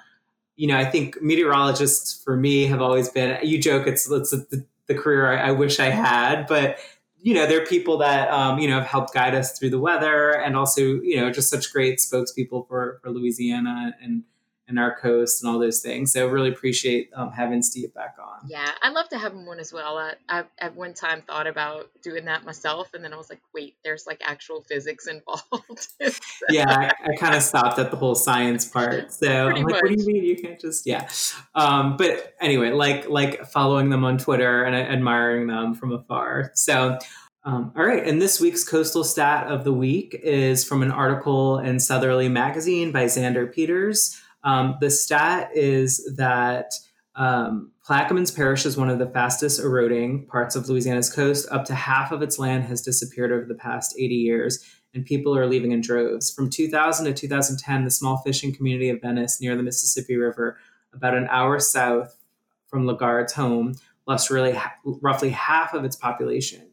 [0.56, 3.38] you know, I think meteorologists for me have always been.
[3.44, 6.78] You joke it's it's the, the career I, I, wish I had, but
[7.22, 10.32] you know, they're people that um, you know have helped guide us through the weather,
[10.32, 14.24] and also you know just such great spokespeople for for Louisiana and
[14.68, 16.14] and our coast and all those things.
[16.14, 18.48] So really appreciate um, having Steve back on.
[18.48, 19.98] Yeah, I'd love to have him on as well.
[19.98, 23.42] I, I at one time thought about doing that myself, and then I was like,
[23.54, 25.44] wait, there's like actual physics involved.
[26.02, 26.10] so.
[26.50, 29.12] Yeah, I, I kind of stopped at the whole science part.
[29.12, 29.82] So Pretty I'm like, much.
[29.82, 31.10] what do you mean you can't just yeah?
[31.54, 36.52] Um, but anyway, like like following them on Twitter and admiring them from afar.
[36.56, 36.98] So.
[37.44, 41.58] Um, all right, and this week's coastal stat of the week is from an article
[41.58, 44.22] in Southerly Magazine by Xander Peters.
[44.44, 46.74] Um, the stat is that
[47.16, 51.48] um, Plaquemines Parish is one of the fastest eroding parts of Louisiana's coast.
[51.52, 55.36] Up to half of its land has disappeared over the past 80 years, and people
[55.38, 56.32] are leaving in droves.
[56.32, 60.58] From 2000 to 2010, the small fishing community of Venice near the Mississippi River,
[60.94, 62.18] about an hour south
[62.68, 63.76] from Lagarde's home,
[64.08, 66.68] lost really roughly half of its population.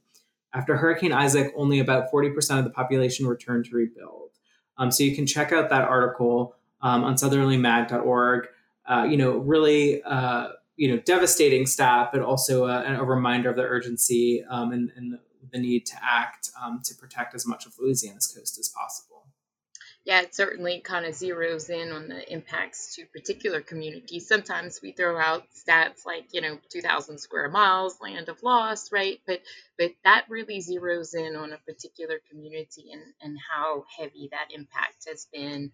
[0.55, 4.31] After Hurricane Isaac, only about 40% of the population returned to rebuild.
[4.79, 8.49] Um, so you can check out that article um, on southerlymag.org.
[8.87, 13.57] Uh, you know, really uh, you know devastating stat, but also a, a reminder of
[13.57, 15.21] the urgency um, and, and the,
[15.53, 19.09] the, need to act um, to protect as much of Louisiana's coast as possible
[20.09, 24.27] yeah, it certainly kind of zeroes in on the impacts to particular communities.
[24.27, 29.21] Sometimes we throw out stats like, you know, 2,000 square miles, land of loss, right?
[29.27, 29.43] But
[29.77, 35.05] but that really zeroes in on a particular community and, and how heavy that impact
[35.09, 35.73] has been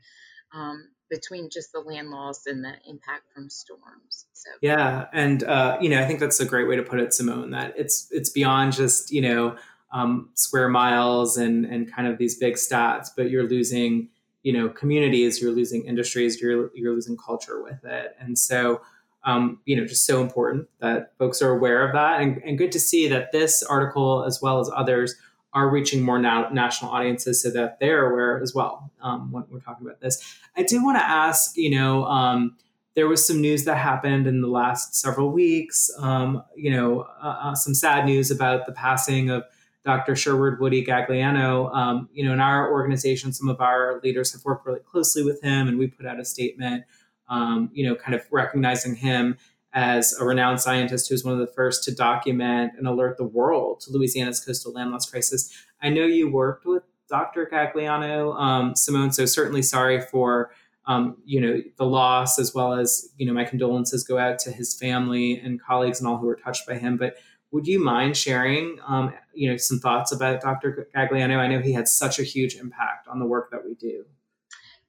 [0.55, 4.27] um, between just the land loss and the impact from storms.
[4.33, 7.13] So yeah, and uh, you know, I think that's a great way to put it,
[7.13, 7.51] Simone.
[7.51, 9.57] That it's it's beyond just you know
[9.93, 14.09] um, square miles and and kind of these big stats, but you're losing
[14.45, 18.81] you know communities you're losing industries you're you're losing culture with it and so
[19.25, 22.71] um, you know just so important that folks are aware of that and, and good
[22.71, 25.17] to see that this article as well as others
[25.55, 29.61] are reaching more now national audiences so that they're aware as well um, when we're
[29.61, 32.57] talking about this i did want to ask you know um,
[32.95, 37.37] there was some news that happened in the last several weeks um, you know uh,
[37.43, 39.45] uh some sad news about the passing of
[39.85, 40.17] Dr.
[40.17, 41.73] Sherwood Woody Gagliano.
[41.75, 45.43] Um, you know, in our organization, some of our leaders have worked really closely with
[45.43, 46.85] him, and we put out a statement,
[47.29, 49.37] um, you know, kind of recognizing him
[49.75, 53.25] as a renowned scientist who was one of the first to document and alert the
[53.25, 55.53] world to Louisiana's coastal land loss crisis.
[55.83, 57.49] I know you worked with Dr.
[57.51, 60.51] Gagliano, um, Simone, so certainly sorry for.
[60.87, 64.51] Um, you know the loss as well as you know my condolences go out to
[64.51, 67.17] his family and colleagues and all who were touched by him but
[67.55, 70.89] would you mind sharing, um, you know, some thoughts about Dr.
[70.93, 71.39] Gagliano?
[71.39, 74.05] I know he had such a huge impact on the work that we do.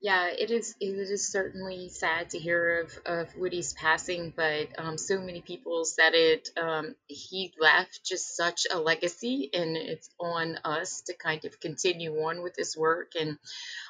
[0.06, 0.76] Yeah, it is.
[0.80, 5.84] It is certainly sad to hear of, of Woody's passing, but um, so many people
[5.84, 6.50] said it.
[6.56, 12.12] Um, he left just such a legacy, and it's on us to kind of continue
[12.22, 13.14] on with his work.
[13.20, 13.40] And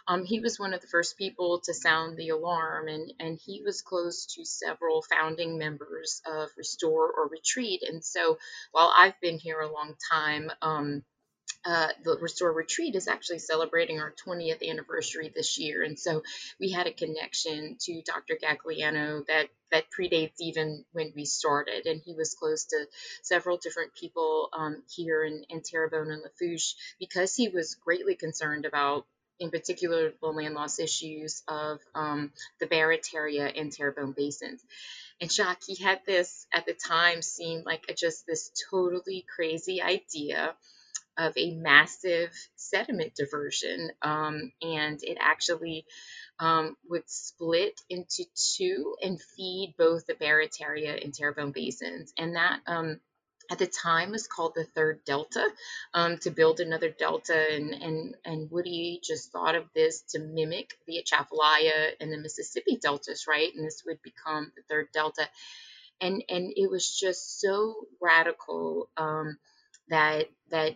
[0.08, 3.62] um, he was one of the first people to sound the alarm, and, and he
[3.62, 7.84] was close to several founding members of Restore or Retreat.
[7.86, 8.38] And so
[8.71, 11.04] while I've been here a long time, um,
[11.65, 16.21] uh, the Restore Retreat is actually celebrating our 20th anniversary this year, and so
[16.60, 18.38] we had a connection to Dr.
[18.41, 22.86] Gagliano that that predates even when we started, and he was close to
[23.23, 28.65] several different people um, here in, in Terrebonne and Lafourche because he was greatly concerned
[28.65, 29.06] about
[29.39, 34.63] in particular the land loss issues of um, the Barataria and Terrebonne basins.
[35.19, 39.82] And Jacques, he had this at the time seemed like a, just this totally crazy
[39.82, 40.54] idea
[41.17, 45.86] of a massive sediment diversion, um, and it actually
[46.39, 52.60] um, would split into two and feed both the Barataria and Terrebonne basins, and that
[52.67, 52.99] um,
[53.49, 55.47] at the time was called the third delta.
[55.93, 60.78] Um, to build another delta and, and and woody just thought of this to mimic
[60.88, 63.54] the atchafalaya and the mississippi deltas right?
[63.56, 65.28] And this would become the third delta.
[66.01, 69.38] And and it was just so radical um,
[69.89, 70.75] that that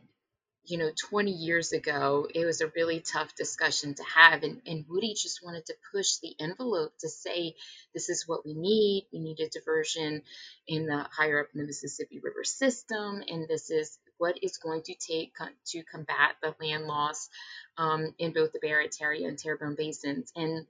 [0.69, 4.85] you know 20 years ago it was a really tough discussion to have and, and
[4.87, 7.55] woody just wanted to push the envelope to say
[7.93, 9.07] this is what we need.
[9.11, 10.21] We need a diversion
[10.67, 14.83] in the higher up in the mississippi river system and this is what is going
[14.83, 15.33] to take
[15.67, 17.29] to combat the land loss
[17.77, 20.31] um, in both the barataria and terrebonne basins.
[20.35, 20.65] And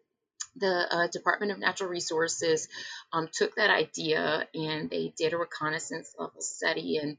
[0.55, 2.67] the uh, Department of Natural Resources
[3.13, 7.17] um, took that idea and they did a reconnaissance level study and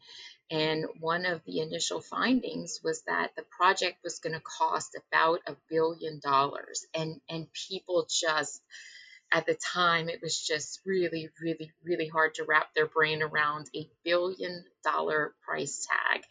[0.50, 5.40] and one of the initial findings was that the project was going to cost about
[5.46, 6.86] a billion dollars.
[6.92, 8.60] And, and people just,
[9.32, 13.68] at the time, it was just really, really, really hard to wrap their brain around
[13.76, 16.24] a billion dollar price tag.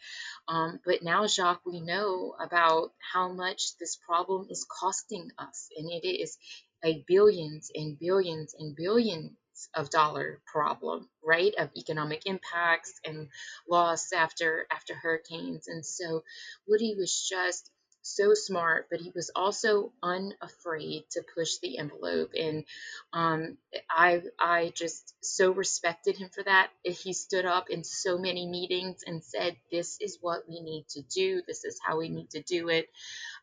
[0.48, 5.90] Um, but now, Jacques, we know about how much this problem is costing us, and
[5.90, 6.36] it is
[6.84, 9.32] a billions and billions and billions
[9.74, 11.54] of dollar problem, right?
[11.58, 13.28] Of economic impacts and
[13.68, 15.68] loss after after hurricanes.
[15.68, 16.24] And so
[16.66, 17.70] Woody was just
[18.02, 22.30] so smart, but he was also unafraid to push the envelope.
[22.38, 22.64] And
[23.12, 23.58] um,
[23.90, 26.70] I I just so respected him for that.
[26.84, 31.02] He stood up in so many meetings and said, "This is what we need to
[31.02, 31.42] do.
[31.46, 32.88] This is how we need to do it."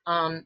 [0.08, 0.45] Um,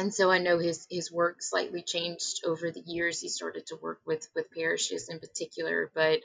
[0.00, 3.20] and so I know his his work slightly changed over the years.
[3.20, 6.20] He started to work with with parishes in particular, but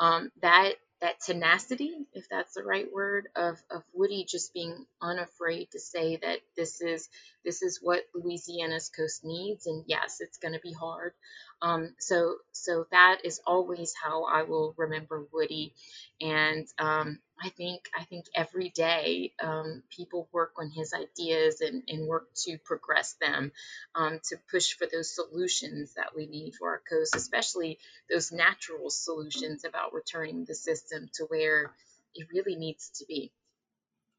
[0.00, 5.70] um, that that tenacity, if that's the right word, of of Woody just being unafraid
[5.72, 7.10] to say that this is
[7.44, 11.14] this is what Louisiana's coast needs, and yes, it's going to be hard.
[11.62, 15.74] Um, so so that is always how I will remember Woody,
[16.20, 21.82] and um, I think I think every day um, people work on his ideas and,
[21.88, 23.52] and work to progress them,
[23.94, 27.78] um, to push for those solutions that we need for our coast, especially
[28.10, 31.72] those natural solutions about returning the system to where
[32.14, 33.32] it really needs to be.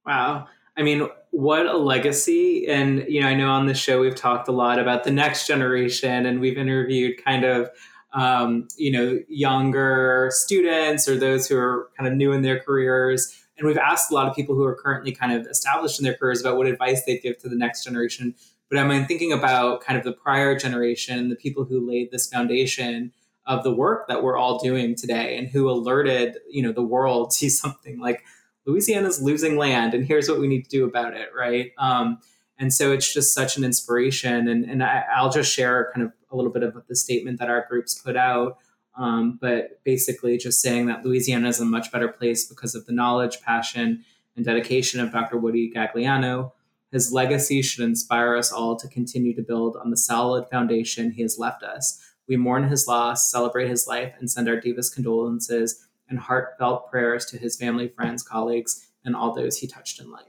[0.06, 0.48] Wow.
[0.78, 2.68] I mean, what a legacy.
[2.68, 5.48] And, you know, I know on the show we've talked a lot about the next
[5.48, 7.70] generation and we've interviewed kind of,
[8.14, 13.38] um, you know, younger students or those who are kind of new in their careers.
[13.58, 16.16] And we've asked a lot of people who are currently kind of established in their
[16.16, 18.36] careers about what advice they'd give to the next generation.
[18.70, 22.28] But I mean, thinking about kind of the prior generation, the people who laid this
[22.28, 23.14] foundation
[23.46, 27.32] of the work that we're all doing today and who alerted, you know, the world
[27.40, 28.24] to something like
[28.66, 31.72] Louisiana's losing land, and here's what we need to do about it, right?
[31.78, 32.20] Um,
[32.58, 34.48] and so it's just such an inspiration.
[34.48, 37.50] And, and I, will just share kind of a little bit of the statement that
[37.50, 38.58] our groups put out.
[38.98, 42.94] Um, but basically, just saying that Louisiana is a much better place because of the
[42.94, 44.06] knowledge, passion,
[44.36, 45.38] and dedication of Dr.
[45.38, 46.52] Woody Gagliano.
[46.92, 51.24] His legacy should inspire us all to continue to build on the solid foundation he
[51.24, 52.02] has left us.
[52.28, 57.26] We mourn his loss, celebrate his life, and send our deepest condolences and heartfelt prayers
[57.28, 60.24] to his family, friends, colleagues, and all those he touched in life.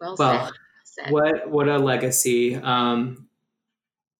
[0.00, 0.52] Well, well
[0.84, 1.12] said.
[1.12, 2.56] what what a legacy.
[2.56, 3.28] Um,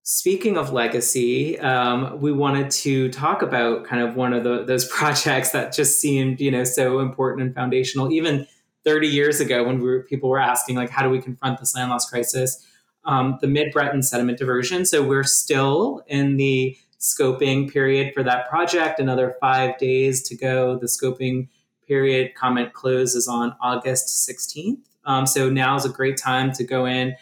[0.03, 4.87] speaking of legacy, um, we wanted to talk about kind of one of the, those
[4.89, 8.47] projects that just seemed, you know, so important and foundational, even
[8.85, 11.75] 30 years ago when we were, people were asking, like, how do we confront this
[11.75, 12.67] land loss crisis?
[13.05, 14.85] Um, the Mid Breton sediment diversion.
[14.85, 19.01] So we're still in the scoping period for that project.
[19.01, 20.79] Another five days to go.
[20.79, 21.49] The scoping
[21.87, 24.79] period comment closes on August 16th.
[25.05, 27.17] Um, so now is a great time to go in,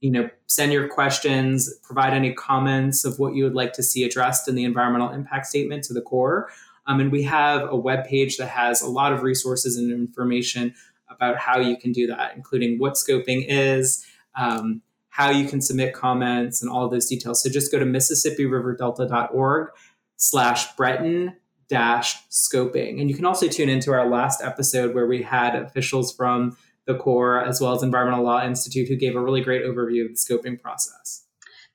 [0.00, 4.04] you know, send your questions, provide any comments of what you would like to see
[4.04, 6.48] addressed in the environmental impact statement to the Corps.
[6.86, 10.74] Um, and we have a web page that has a lot of resources and information
[11.08, 14.06] about how you can do that, including what scoping is,
[14.38, 14.80] um,
[15.10, 17.42] how you can submit comments and all those details.
[17.42, 19.68] So just go to MississippiRiverDelta.org
[20.16, 21.36] slash Breton
[21.68, 23.00] dash scoping.
[23.00, 26.56] And you can also tune into our last episode where we had officials from
[26.86, 30.10] the Corps as well as Environmental Law Institute who gave a really great overview of
[30.10, 31.26] the scoping process.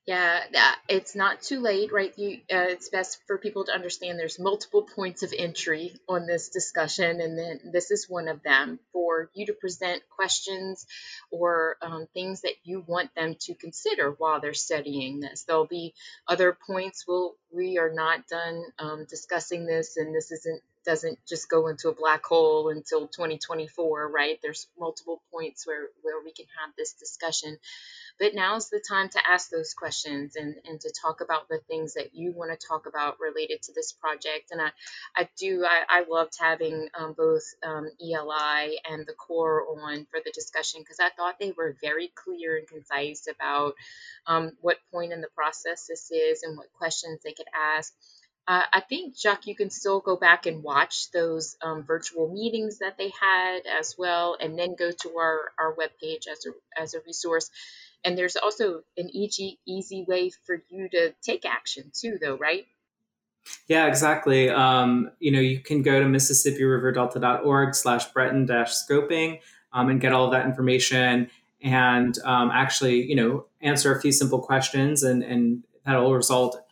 [0.07, 0.43] Yeah,
[0.87, 2.13] it's not too late, right?
[2.15, 6.49] You, uh, it's best for people to understand there's multiple points of entry on this
[6.49, 10.85] discussion, and then this is one of them for you to present questions
[11.31, 15.43] or um, things that you want them to consider while they're studying this.
[15.43, 15.95] There'll be
[16.27, 17.05] other points.
[17.07, 21.89] We'll, we are not done um, discussing this, and this isn't doesn't just go into
[21.89, 24.39] a black hole until 2024, right?
[24.41, 27.57] There's multiple points where where we can have this discussion.
[28.19, 31.95] But now's the time to ask those questions and, and to talk about the things
[31.95, 34.51] that you want to talk about related to this project.
[34.51, 34.69] And I,
[35.17, 40.21] I do, I, I loved having um, both um, ELI and the Corps on for
[40.23, 43.73] the discussion because I thought they were very clear and concise about
[44.27, 47.93] um, what point in the process this is and what questions they could ask.
[48.47, 52.79] Uh, I think, Jacques, you can still go back and watch those um, virtual meetings
[52.79, 56.93] that they had as well, and then go to our, our webpage as a, as
[56.93, 57.49] a resource.
[58.03, 62.67] And there's also an easy, easy way for you to take action too, though, right?
[63.67, 64.49] Yeah, exactly.
[64.49, 69.39] Um, you know, you can go to MississippiRiverDelta.org slash Breton dash scoping
[69.73, 71.29] um, and get all of that information
[71.61, 76.64] and um, actually, you know, answer a few simple questions and, and that'll result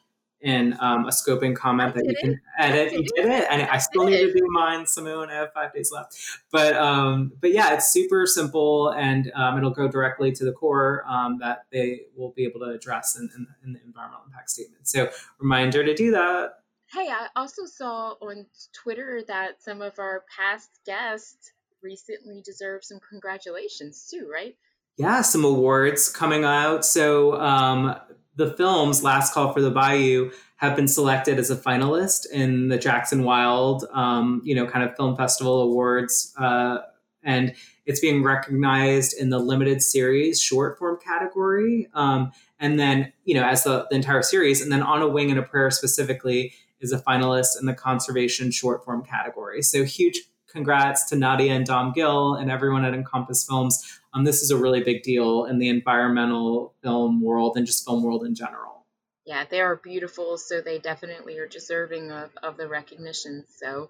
[0.44, 2.92] in um, a scoping comment that you can edit.
[2.92, 5.30] You did it, and I still need to do mine, Simone.
[5.30, 6.16] I have five days left,
[6.52, 11.04] but um, but yeah, it's super simple, and um, it'll go directly to the Corps
[11.08, 14.88] um, that they will be able to address in, in, in, the environmental impact statement.
[14.88, 16.56] So reminder to do that.
[16.92, 23.00] Hey, I also saw on Twitter that some of our past guests recently deserve some
[23.10, 24.56] congratulations too, right?
[24.98, 26.86] Yeah, some awards coming out.
[26.86, 27.96] So um,
[28.36, 32.78] the films Last Call for the Bayou have been selected as a finalist in the
[32.78, 36.80] Jackson Wild, um, you know, kind of film festival awards, uh,
[37.22, 37.54] and
[37.86, 43.44] it's being recognized in the limited series short form category, um, and then you know
[43.44, 46.92] as the, the entire series, and then On a Wing and a Prayer specifically is
[46.92, 49.62] a finalist in the conservation short form category.
[49.62, 50.22] So huge
[50.54, 54.00] congrats to Nadia and Dom Gill and everyone at Encompass Films.
[54.14, 58.04] Um, this is a really big deal in the environmental film world and just film
[58.04, 58.86] world in general.
[59.26, 63.46] Yeah, they are beautiful, so they definitely are deserving of, of the recognition.
[63.58, 63.90] So,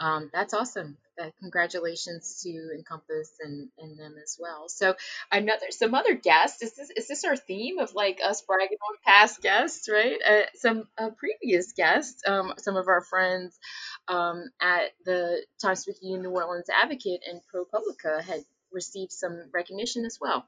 [0.00, 0.98] um, that's awesome.
[1.20, 4.68] Uh, congratulations to Encompass and, and them as well.
[4.68, 4.94] So
[5.30, 6.62] another some other guests.
[6.62, 10.16] Is this is this our theme of like us bragging on past guests, right?
[10.26, 13.58] Uh, some uh, previous guests, um, some of our friends
[14.08, 18.40] um, at the Times Picayune New Orleans Advocate and ProPublica had
[18.72, 20.46] received some recognition as well.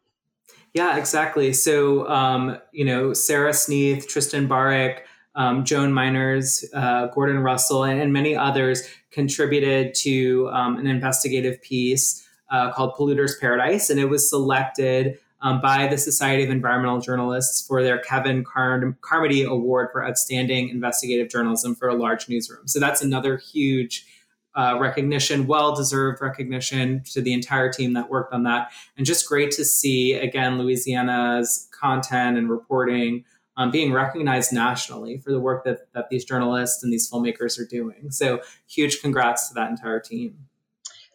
[0.72, 1.52] Yeah, exactly.
[1.52, 5.00] So um, you know, Sara Sneath, Tristan Baurick
[5.34, 11.60] um, Joan Meiners, uh, Gordon Russell, and, and, many others contributed to um, an investigative
[11.60, 17.00] piece uh, called Polluter's Paradise, and it was selected um, by the Society of Environmental
[17.00, 22.66] Journalists for their Kevin Car- Carmody Award for Outstanding Investigative Journalism for a Large Newsroom.
[22.66, 24.06] So that's another huge
[24.56, 28.70] uh, recognition, well deserved recognition to the entire team that worked on that.
[28.96, 33.24] And just great to see, again, Louisiana's content and reporting
[33.56, 37.66] um, being recognized nationally for the work that, that these journalists and these filmmakers are
[37.66, 38.10] doing.
[38.10, 40.46] So huge congrats to that entire team.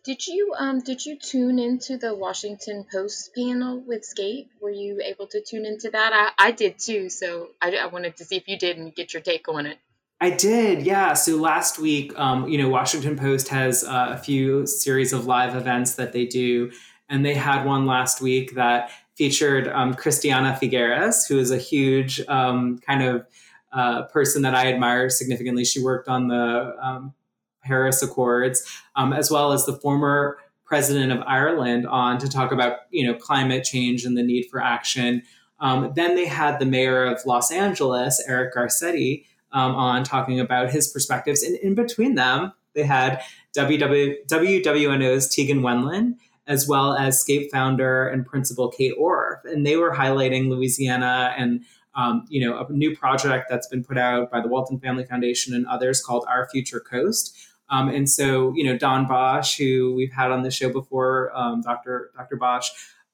[0.05, 4.49] Did you um, did you tune into the Washington Post panel with Scape?
[4.61, 6.33] Were you able to tune into that?
[6.37, 9.13] I, I did too, so I, I wanted to see if you did and get
[9.13, 9.77] your take on it.
[10.21, 11.13] I did, yeah.
[11.13, 15.55] So last week, um, you know, Washington Post has uh, a few series of live
[15.55, 16.71] events that they do,
[17.09, 22.21] and they had one last week that featured um, Christiana Figueres, who is a huge
[22.29, 23.27] um, kind of
[23.73, 25.65] uh, person that I admire significantly.
[25.65, 27.13] She worked on the um,
[27.61, 28.65] Paris Accords,
[28.95, 33.13] um, as well as the former president of Ireland, on to talk about you know
[33.13, 35.21] climate change and the need for action.
[35.59, 40.71] Um, then they had the mayor of Los Angeles, Eric Garcetti, um, on talking about
[40.71, 41.43] his perspectives.
[41.43, 43.21] And in between them, they had
[43.57, 46.15] WW, WWNO's Tegan Wendland
[46.49, 49.37] as well as Scape founder and principal Kate Orff.
[49.45, 51.63] And they were highlighting Louisiana and
[51.95, 55.53] um, you know, a new project that's been put out by the Walton Family Foundation
[55.53, 57.35] and others called Our Future Coast.
[57.69, 61.61] Um, and so, you know, Don Boesch, who we've had on the show before, um,
[61.61, 62.11] Dr.
[62.15, 62.37] Dr.
[62.37, 62.67] Boesch,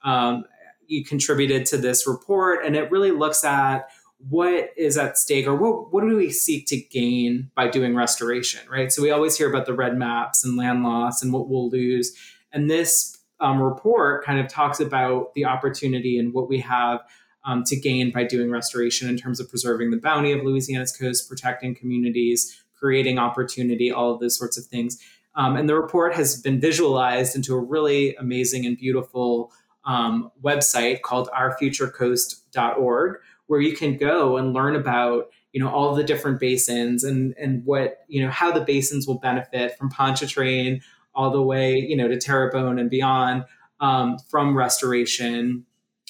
[0.04, 0.46] um,
[0.88, 3.90] you contributed to this report, and it really looks at
[4.30, 8.62] what is at stake or what, what do we seek to gain by doing restoration,
[8.70, 8.92] right?
[8.92, 12.16] So we always hear about the red maps and land loss and what we'll lose.
[12.52, 17.02] And this um, report kind of talks about the opportunity and what we have
[17.44, 21.30] um, to gain by doing restoration in terms of preserving the bounty of Louisiana's coast,
[21.30, 25.00] protecting communities, creating opportunity, all of those sorts of things.
[25.36, 29.52] Um, and the report has been visualized into a really amazing and beautiful
[29.84, 33.18] um, website called ourfuturecoast.org,
[33.48, 37.64] where you can go and learn about you know all the different basins and and
[37.64, 40.82] what you know how the basins will benefit from Pontchartrain
[41.16, 43.46] all the way, you know, to Terrebonne and beyond
[43.80, 45.66] um, from restoration.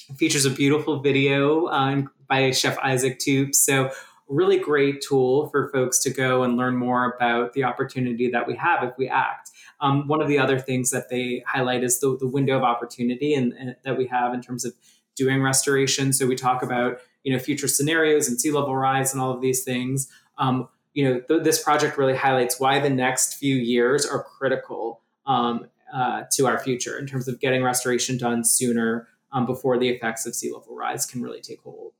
[0.08, 3.58] It features a beautiful video uh, by Chef Isaac Toups.
[3.58, 3.90] So,
[4.28, 8.56] really great tool for folks to go and learn more about the opportunity that we
[8.56, 9.50] have if we act.
[9.80, 13.34] Um, one of the other things that they highlight is the, the window of opportunity
[13.34, 14.72] and, and, that we have in terms of
[15.14, 16.12] doing restoration.
[16.12, 19.40] So we talk about you know future scenarios and sea level rise and all of
[19.40, 20.08] these things.
[20.38, 25.02] Um, you know, th- this project really highlights why the next few years are critical
[25.26, 29.90] um, uh, to our future in terms of getting restoration done sooner um, before the
[29.90, 31.92] effects of sea level rise can really take hold.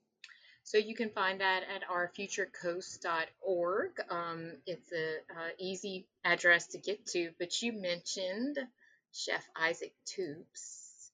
[0.63, 3.91] So you can find that at ourfuturecoast.org.
[4.11, 7.33] Um, it's a uh, easy address to get to.
[7.39, 8.59] But you mentioned
[9.13, 11.11] Chef Isaac Toups,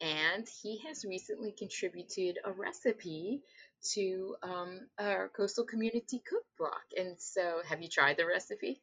[0.00, 3.42] and he has recently contributed a recipe
[3.94, 6.82] to um, our coastal community cookbook.
[6.96, 8.80] And so, have you tried the recipe?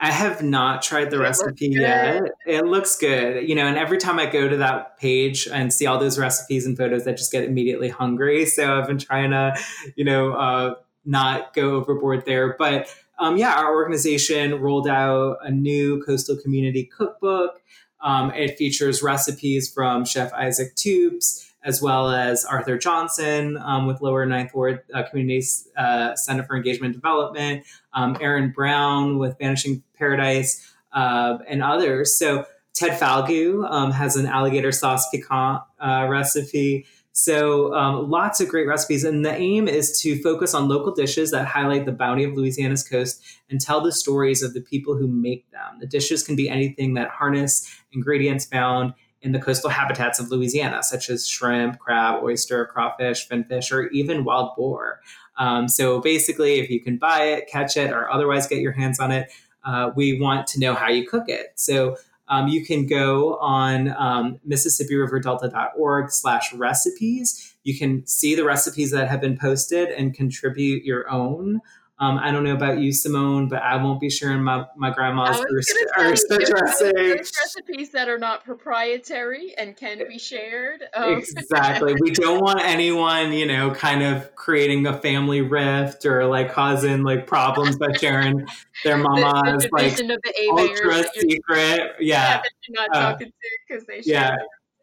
[0.00, 2.22] I have not tried the it recipe yet.
[2.44, 3.66] It looks good, you know.
[3.66, 7.06] And every time I go to that page and see all those recipes and photos,
[7.06, 8.44] I just get immediately hungry.
[8.46, 9.54] So I've been trying to,
[9.94, 10.74] you know, uh,
[11.04, 12.56] not go overboard there.
[12.58, 17.62] But um, yeah, our organization rolled out a new coastal community cookbook.
[18.00, 24.00] Um, it features recipes from Chef Isaac Toups as well as Arthur Johnson um, with
[24.00, 25.44] Lower Ninth Ward uh, Community
[25.76, 32.16] uh, Center for Engagement Development, um, Aaron Brown with Vanishing Paradise, uh, and others.
[32.18, 36.86] So Ted Falgout um, has an alligator sauce piquant uh, recipe.
[37.12, 41.30] So um, lots of great recipes, and the aim is to focus on local dishes
[41.30, 45.06] that highlight the bounty of Louisiana's coast and tell the stories of the people who
[45.06, 45.78] make them.
[45.78, 50.82] The dishes can be anything that harness ingredients found in the coastal habitats of Louisiana,
[50.82, 55.00] such as shrimp, crab, oyster, crawfish, finfish, or even wild boar.
[55.38, 59.00] Um, so basically, if you can buy it, catch it, or otherwise get your hands
[59.00, 59.30] on it,
[59.64, 61.52] uh, we want to know how you cook it.
[61.54, 61.96] So
[62.28, 67.54] um, you can go on um, MississippiRiverDelta.org slash recipes.
[67.62, 71.60] You can see the recipes that have been posted and contribute your own.
[72.02, 75.38] Um, I don't know about you, Simone, but I won't be sharing my, my grandma's
[75.38, 76.92] oyster, oyster dressing.
[76.96, 80.82] recipes that are not proprietary and can be shared.
[80.94, 81.18] Um.
[81.18, 81.94] Exactly.
[82.00, 87.04] we don't want anyone, you know, kind of creating a family rift or like causing
[87.04, 88.48] like problems by sharing
[88.82, 91.92] their mama's the, the like ultra secret.
[92.00, 92.32] Yeah.
[92.32, 93.32] yeah that you're not uh, talking to
[93.68, 94.36] because they share yeah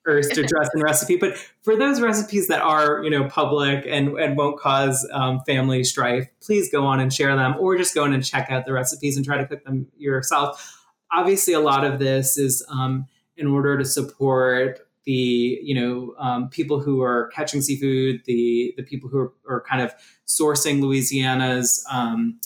[0.08, 1.18] oyster dressing recipe.
[1.18, 5.84] But for those recipes that are, you know, public and, and won't cause um, family
[5.84, 8.74] strife, please go on and share them or just go in and check out the
[8.74, 10.78] recipes and try to cook them yourself.
[11.12, 16.50] Obviously, a lot of this is um, in order to support the you know um,
[16.50, 19.92] people who are catching seafood, the the people who are, are kind of
[20.28, 22.40] sourcing Louisiana's um,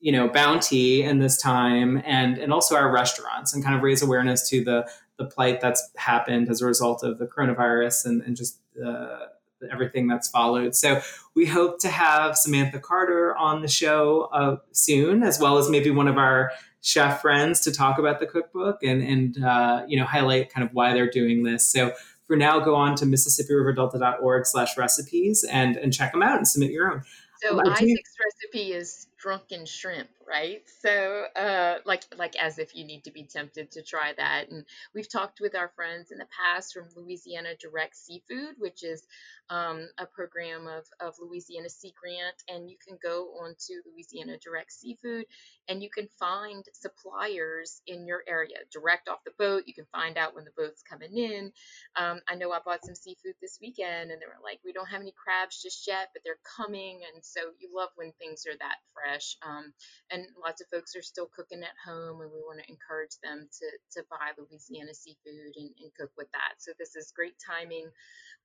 [0.00, 4.02] you know bounty in this time, and and also our restaurants, and kind of raise
[4.02, 4.86] awareness to the
[5.20, 9.26] the plight that's happened as a result of the coronavirus and, and just uh,
[9.70, 10.74] everything that's followed.
[10.74, 11.02] So
[11.34, 15.90] we hope to have Samantha Carter on the show uh, soon, as well as maybe
[15.90, 16.50] one of our
[16.80, 20.74] chef friends to talk about the cookbook and and uh, you know highlight kind of
[20.74, 21.68] why they're doing this.
[21.68, 21.92] So
[22.26, 26.70] for now, go on to MississippiRiverDelta.org slash recipes and and check them out and submit
[26.70, 27.02] your own.
[27.42, 30.62] So um, Isaac's recipe is drunken shrimp, right?
[30.80, 34.50] So, uh, like like as if you need to be tempted to try that.
[34.50, 34.64] And
[34.94, 39.06] we've talked with our friends in the past from Louisiana Direct Seafood, which is
[39.50, 44.72] um, a program of, of Louisiana Sea Grant, and you can go onto Louisiana Direct
[44.72, 45.26] Seafood
[45.68, 49.64] and you can find suppliers in your area direct off the boat.
[49.66, 51.52] You can find out when the boat's coming in.
[51.96, 54.88] Um, I know I bought some seafood this weekend, and they were like, "We don't
[54.88, 58.56] have any crabs just yet, but they're coming." And so you love when things are
[58.58, 59.36] that fresh.
[59.42, 59.72] Um,
[60.10, 63.48] and lots of folks are still cooking at home, and we want to encourage them
[63.48, 63.66] to
[64.00, 66.58] to buy Louisiana seafood and, and cook with that.
[66.58, 67.90] So this is great timing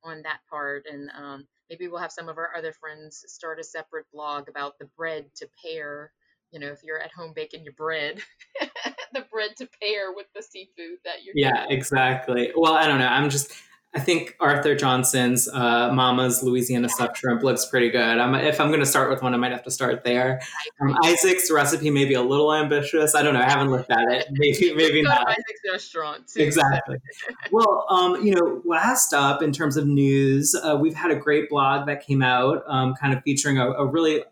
[0.03, 3.63] on that part and um, maybe we'll have some of our other friends start a
[3.63, 6.11] separate blog about the bread to pair.
[6.51, 8.21] You know if you're at home baking your bread
[9.13, 12.51] the bread to pair with the seafood that you're yeah exactly.
[12.55, 13.51] Well i don't know i'm just
[13.95, 18.17] I think Arthur Johnson's uh, Mama's Louisiana stuffed shrimp looks pretty good.
[18.17, 20.41] I'm, if I'm going to start with one, I might have to start there.
[20.81, 23.15] Um, Isaac's recipe may be a little ambitious.
[23.15, 23.39] I don't know.
[23.39, 24.27] I haven't looked at it.
[24.31, 25.29] Maybe maybe not.
[25.29, 26.41] Isaac's restaurant too.
[26.41, 26.97] Exactly.
[27.51, 31.49] well, um, you know, last up in terms of news, uh, we've had a great
[31.49, 34.23] blog that came out, um, kind of featuring a, a really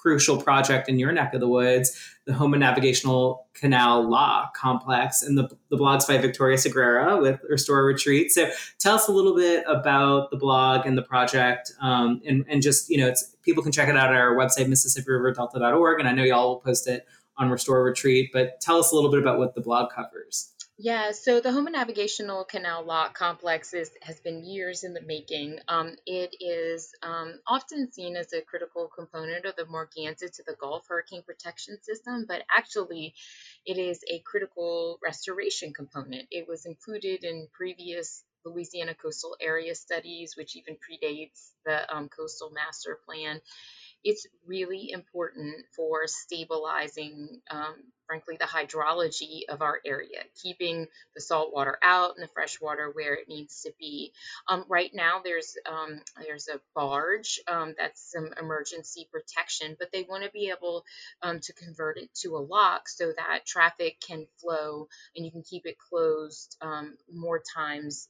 [0.00, 5.36] crucial project in your neck of the woods, the Houma Navigational Canal Lock Complex, and
[5.36, 8.30] the, the blog's by Victoria Sagrera with Restore Retreat.
[8.30, 12.62] So tell us a little bit about the blog and the project, um, and, and
[12.62, 16.12] just, you know, it's people can check it out at our website, MississippiRiverDelta.org, and I
[16.12, 19.38] know y'all will post it on Restore Retreat, but tell us a little bit about
[19.38, 20.52] what the blog covers.
[20.80, 25.58] Yeah, so the Houma Navigational Canal Lock Complex is, has been years in the making.
[25.66, 30.54] Um, it is um, often seen as a critical component of the Morganza to the
[30.54, 33.14] Gulf Hurricane Protection System, but actually,
[33.66, 36.28] it is a critical restoration component.
[36.30, 42.52] It was included in previous Louisiana coastal area studies, which even predates the um, Coastal
[42.52, 43.40] Master Plan
[44.04, 47.74] it's really important for stabilizing, um,
[48.06, 52.90] frankly, the hydrology of our area, keeping the salt water out and the fresh water
[52.92, 54.12] where it needs to be.
[54.48, 60.06] Um, right now, there's um, there's a barge um, that's some emergency protection, but they
[60.08, 60.84] want to be able
[61.22, 65.42] um, to convert it to a lock so that traffic can flow and you can
[65.42, 68.08] keep it closed um, more times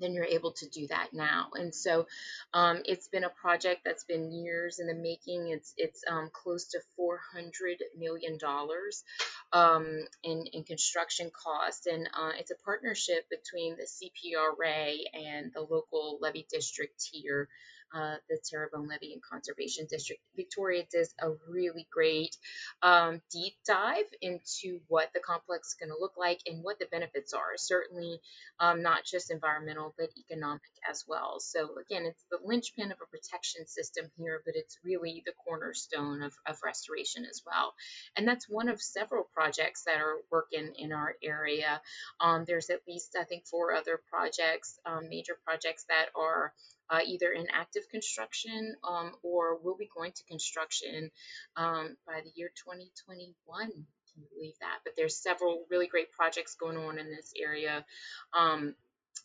[0.00, 1.48] then you're able to do that now.
[1.54, 2.06] And so
[2.52, 5.48] um, it's been a project that's been years in the making.
[5.48, 9.04] It's it's um, close to 400 million dollars
[9.52, 15.60] um, in in construction cost, and uh, it's a partnership between the CPRA and the
[15.60, 17.48] local levee district here
[17.94, 20.20] uh, the Terrebonne Levee and Conservation District.
[20.34, 22.36] Victoria does a really great
[22.82, 26.86] um, deep dive into what the complex is going to look like and what the
[26.90, 27.56] benefits are.
[27.56, 28.20] Certainly,
[28.60, 31.40] um, not just environmental, but economic as well.
[31.40, 36.22] So, again, it's the linchpin of a protection system here, but it's really the cornerstone
[36.22, 37.74] of, of restoration as well.
[38.16, 41.80] And that's one of several projects that are working in our area.
[42.20, 46.52] Um, there's at least, I think, four other projects, um, major projects that are
[46.90, 51.10] uh, either in active construction um, or will be going to construction
[51.56, 53.34] um, by the year 2021.
[53.68, 53.76] Can
[54.16, 54.78] you believe that?
[54.84, 57.84] But there's several really great projects going on in this area.
[58.32, 58.74] Um,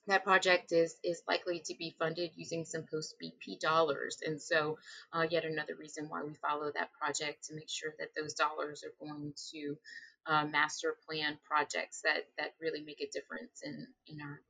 [0.07, 4.80] that project is is likely to be funded using some post BP dollars, and so
[5.14, 8.84] uh, yet another reason why we follow that project to make sure that those dollars
[8.84, 9.78] are going to
[10.26, 14.41] uh, master plan projects that that really make a difference in in our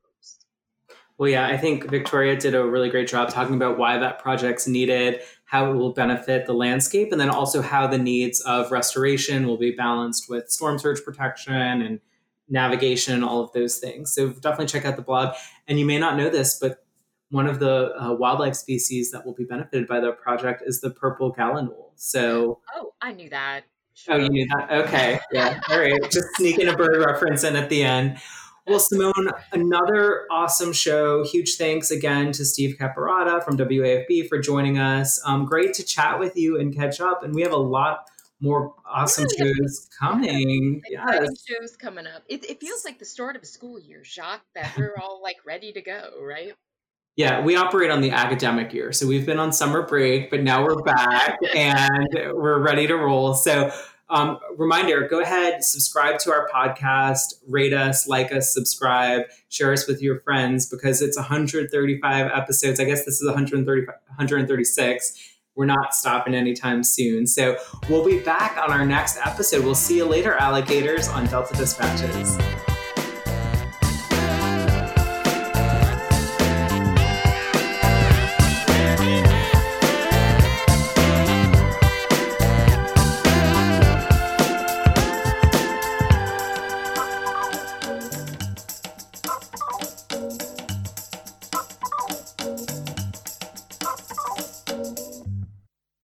[1.22, 4.66] Well, yeah, I think Victoria did a really great job talking about why that project's
[4.68, 9.46] needed, how it will benefit the landscape, and then also how the needs of restoration
[9.46, 12.00] will be balanced with storm surge protection and
[12.50, 14.12] navigation and all of those things.
[14.16, 15.36] So definitely check out the blog.
[15.68, 16.84] And you may not know this, but
[17.30, 20.90] one of the uh, wildlife species that will be benefited by the project is the
[20.90, 21.92] purple gallinule.
[21.98, 23.66] So, oh, I knew that.
[23.94, 24.16] Sure.
[24.16, 24.72] Oh, you knew that?
[24.72, 25.20] Okay.
[25.32, 25.60] Yeah.
[25.70, 26.02] All right.
[26.10, 28.18] Just sneaking a bird reference in at the end.
[28.68, 31.24] Well, Simone, another awesome show.
[31.24, 35.20] Huge thanks again to Steve Caparotta from WAFB for joining us.
[35.26, 37.24] Um, great to chat with you and catch up.
[37.24, 38.08] And we have a lot
[38.40, 40.82] more awesome yeah, shows coming.
[40.86, 41.46] Exciting yes.
[41.46, 42.24] shows coming up.
[42.28, 45.38] It, it feels like the start of a school year, Jacques, that we're all like
[45.46, 46.54] ready to go, right?
[47.18, 48.94] Yeah, we operate on the academic year.
[48.94, 53.34] So we've been on summer break, but now we're back and we're ready to roll.
[53.34, 53.72] So
[54.12, 59.88] um, reminder go ahead, subscribe to our podcast, rate us, like us, subscribe, share us
[59.88, 62.80] with your friends because it's 135 episodes.
[62.80, 65.28] I guess this is 130, 136.
[65.56, 67.26] We're not stopping anytime soon.
[67.26, 67.58] So
[67.90, 69.64] we'll be back on our next episode.
[69.64, 72.38] We'll see you later, alligators, on Delta Dispatches.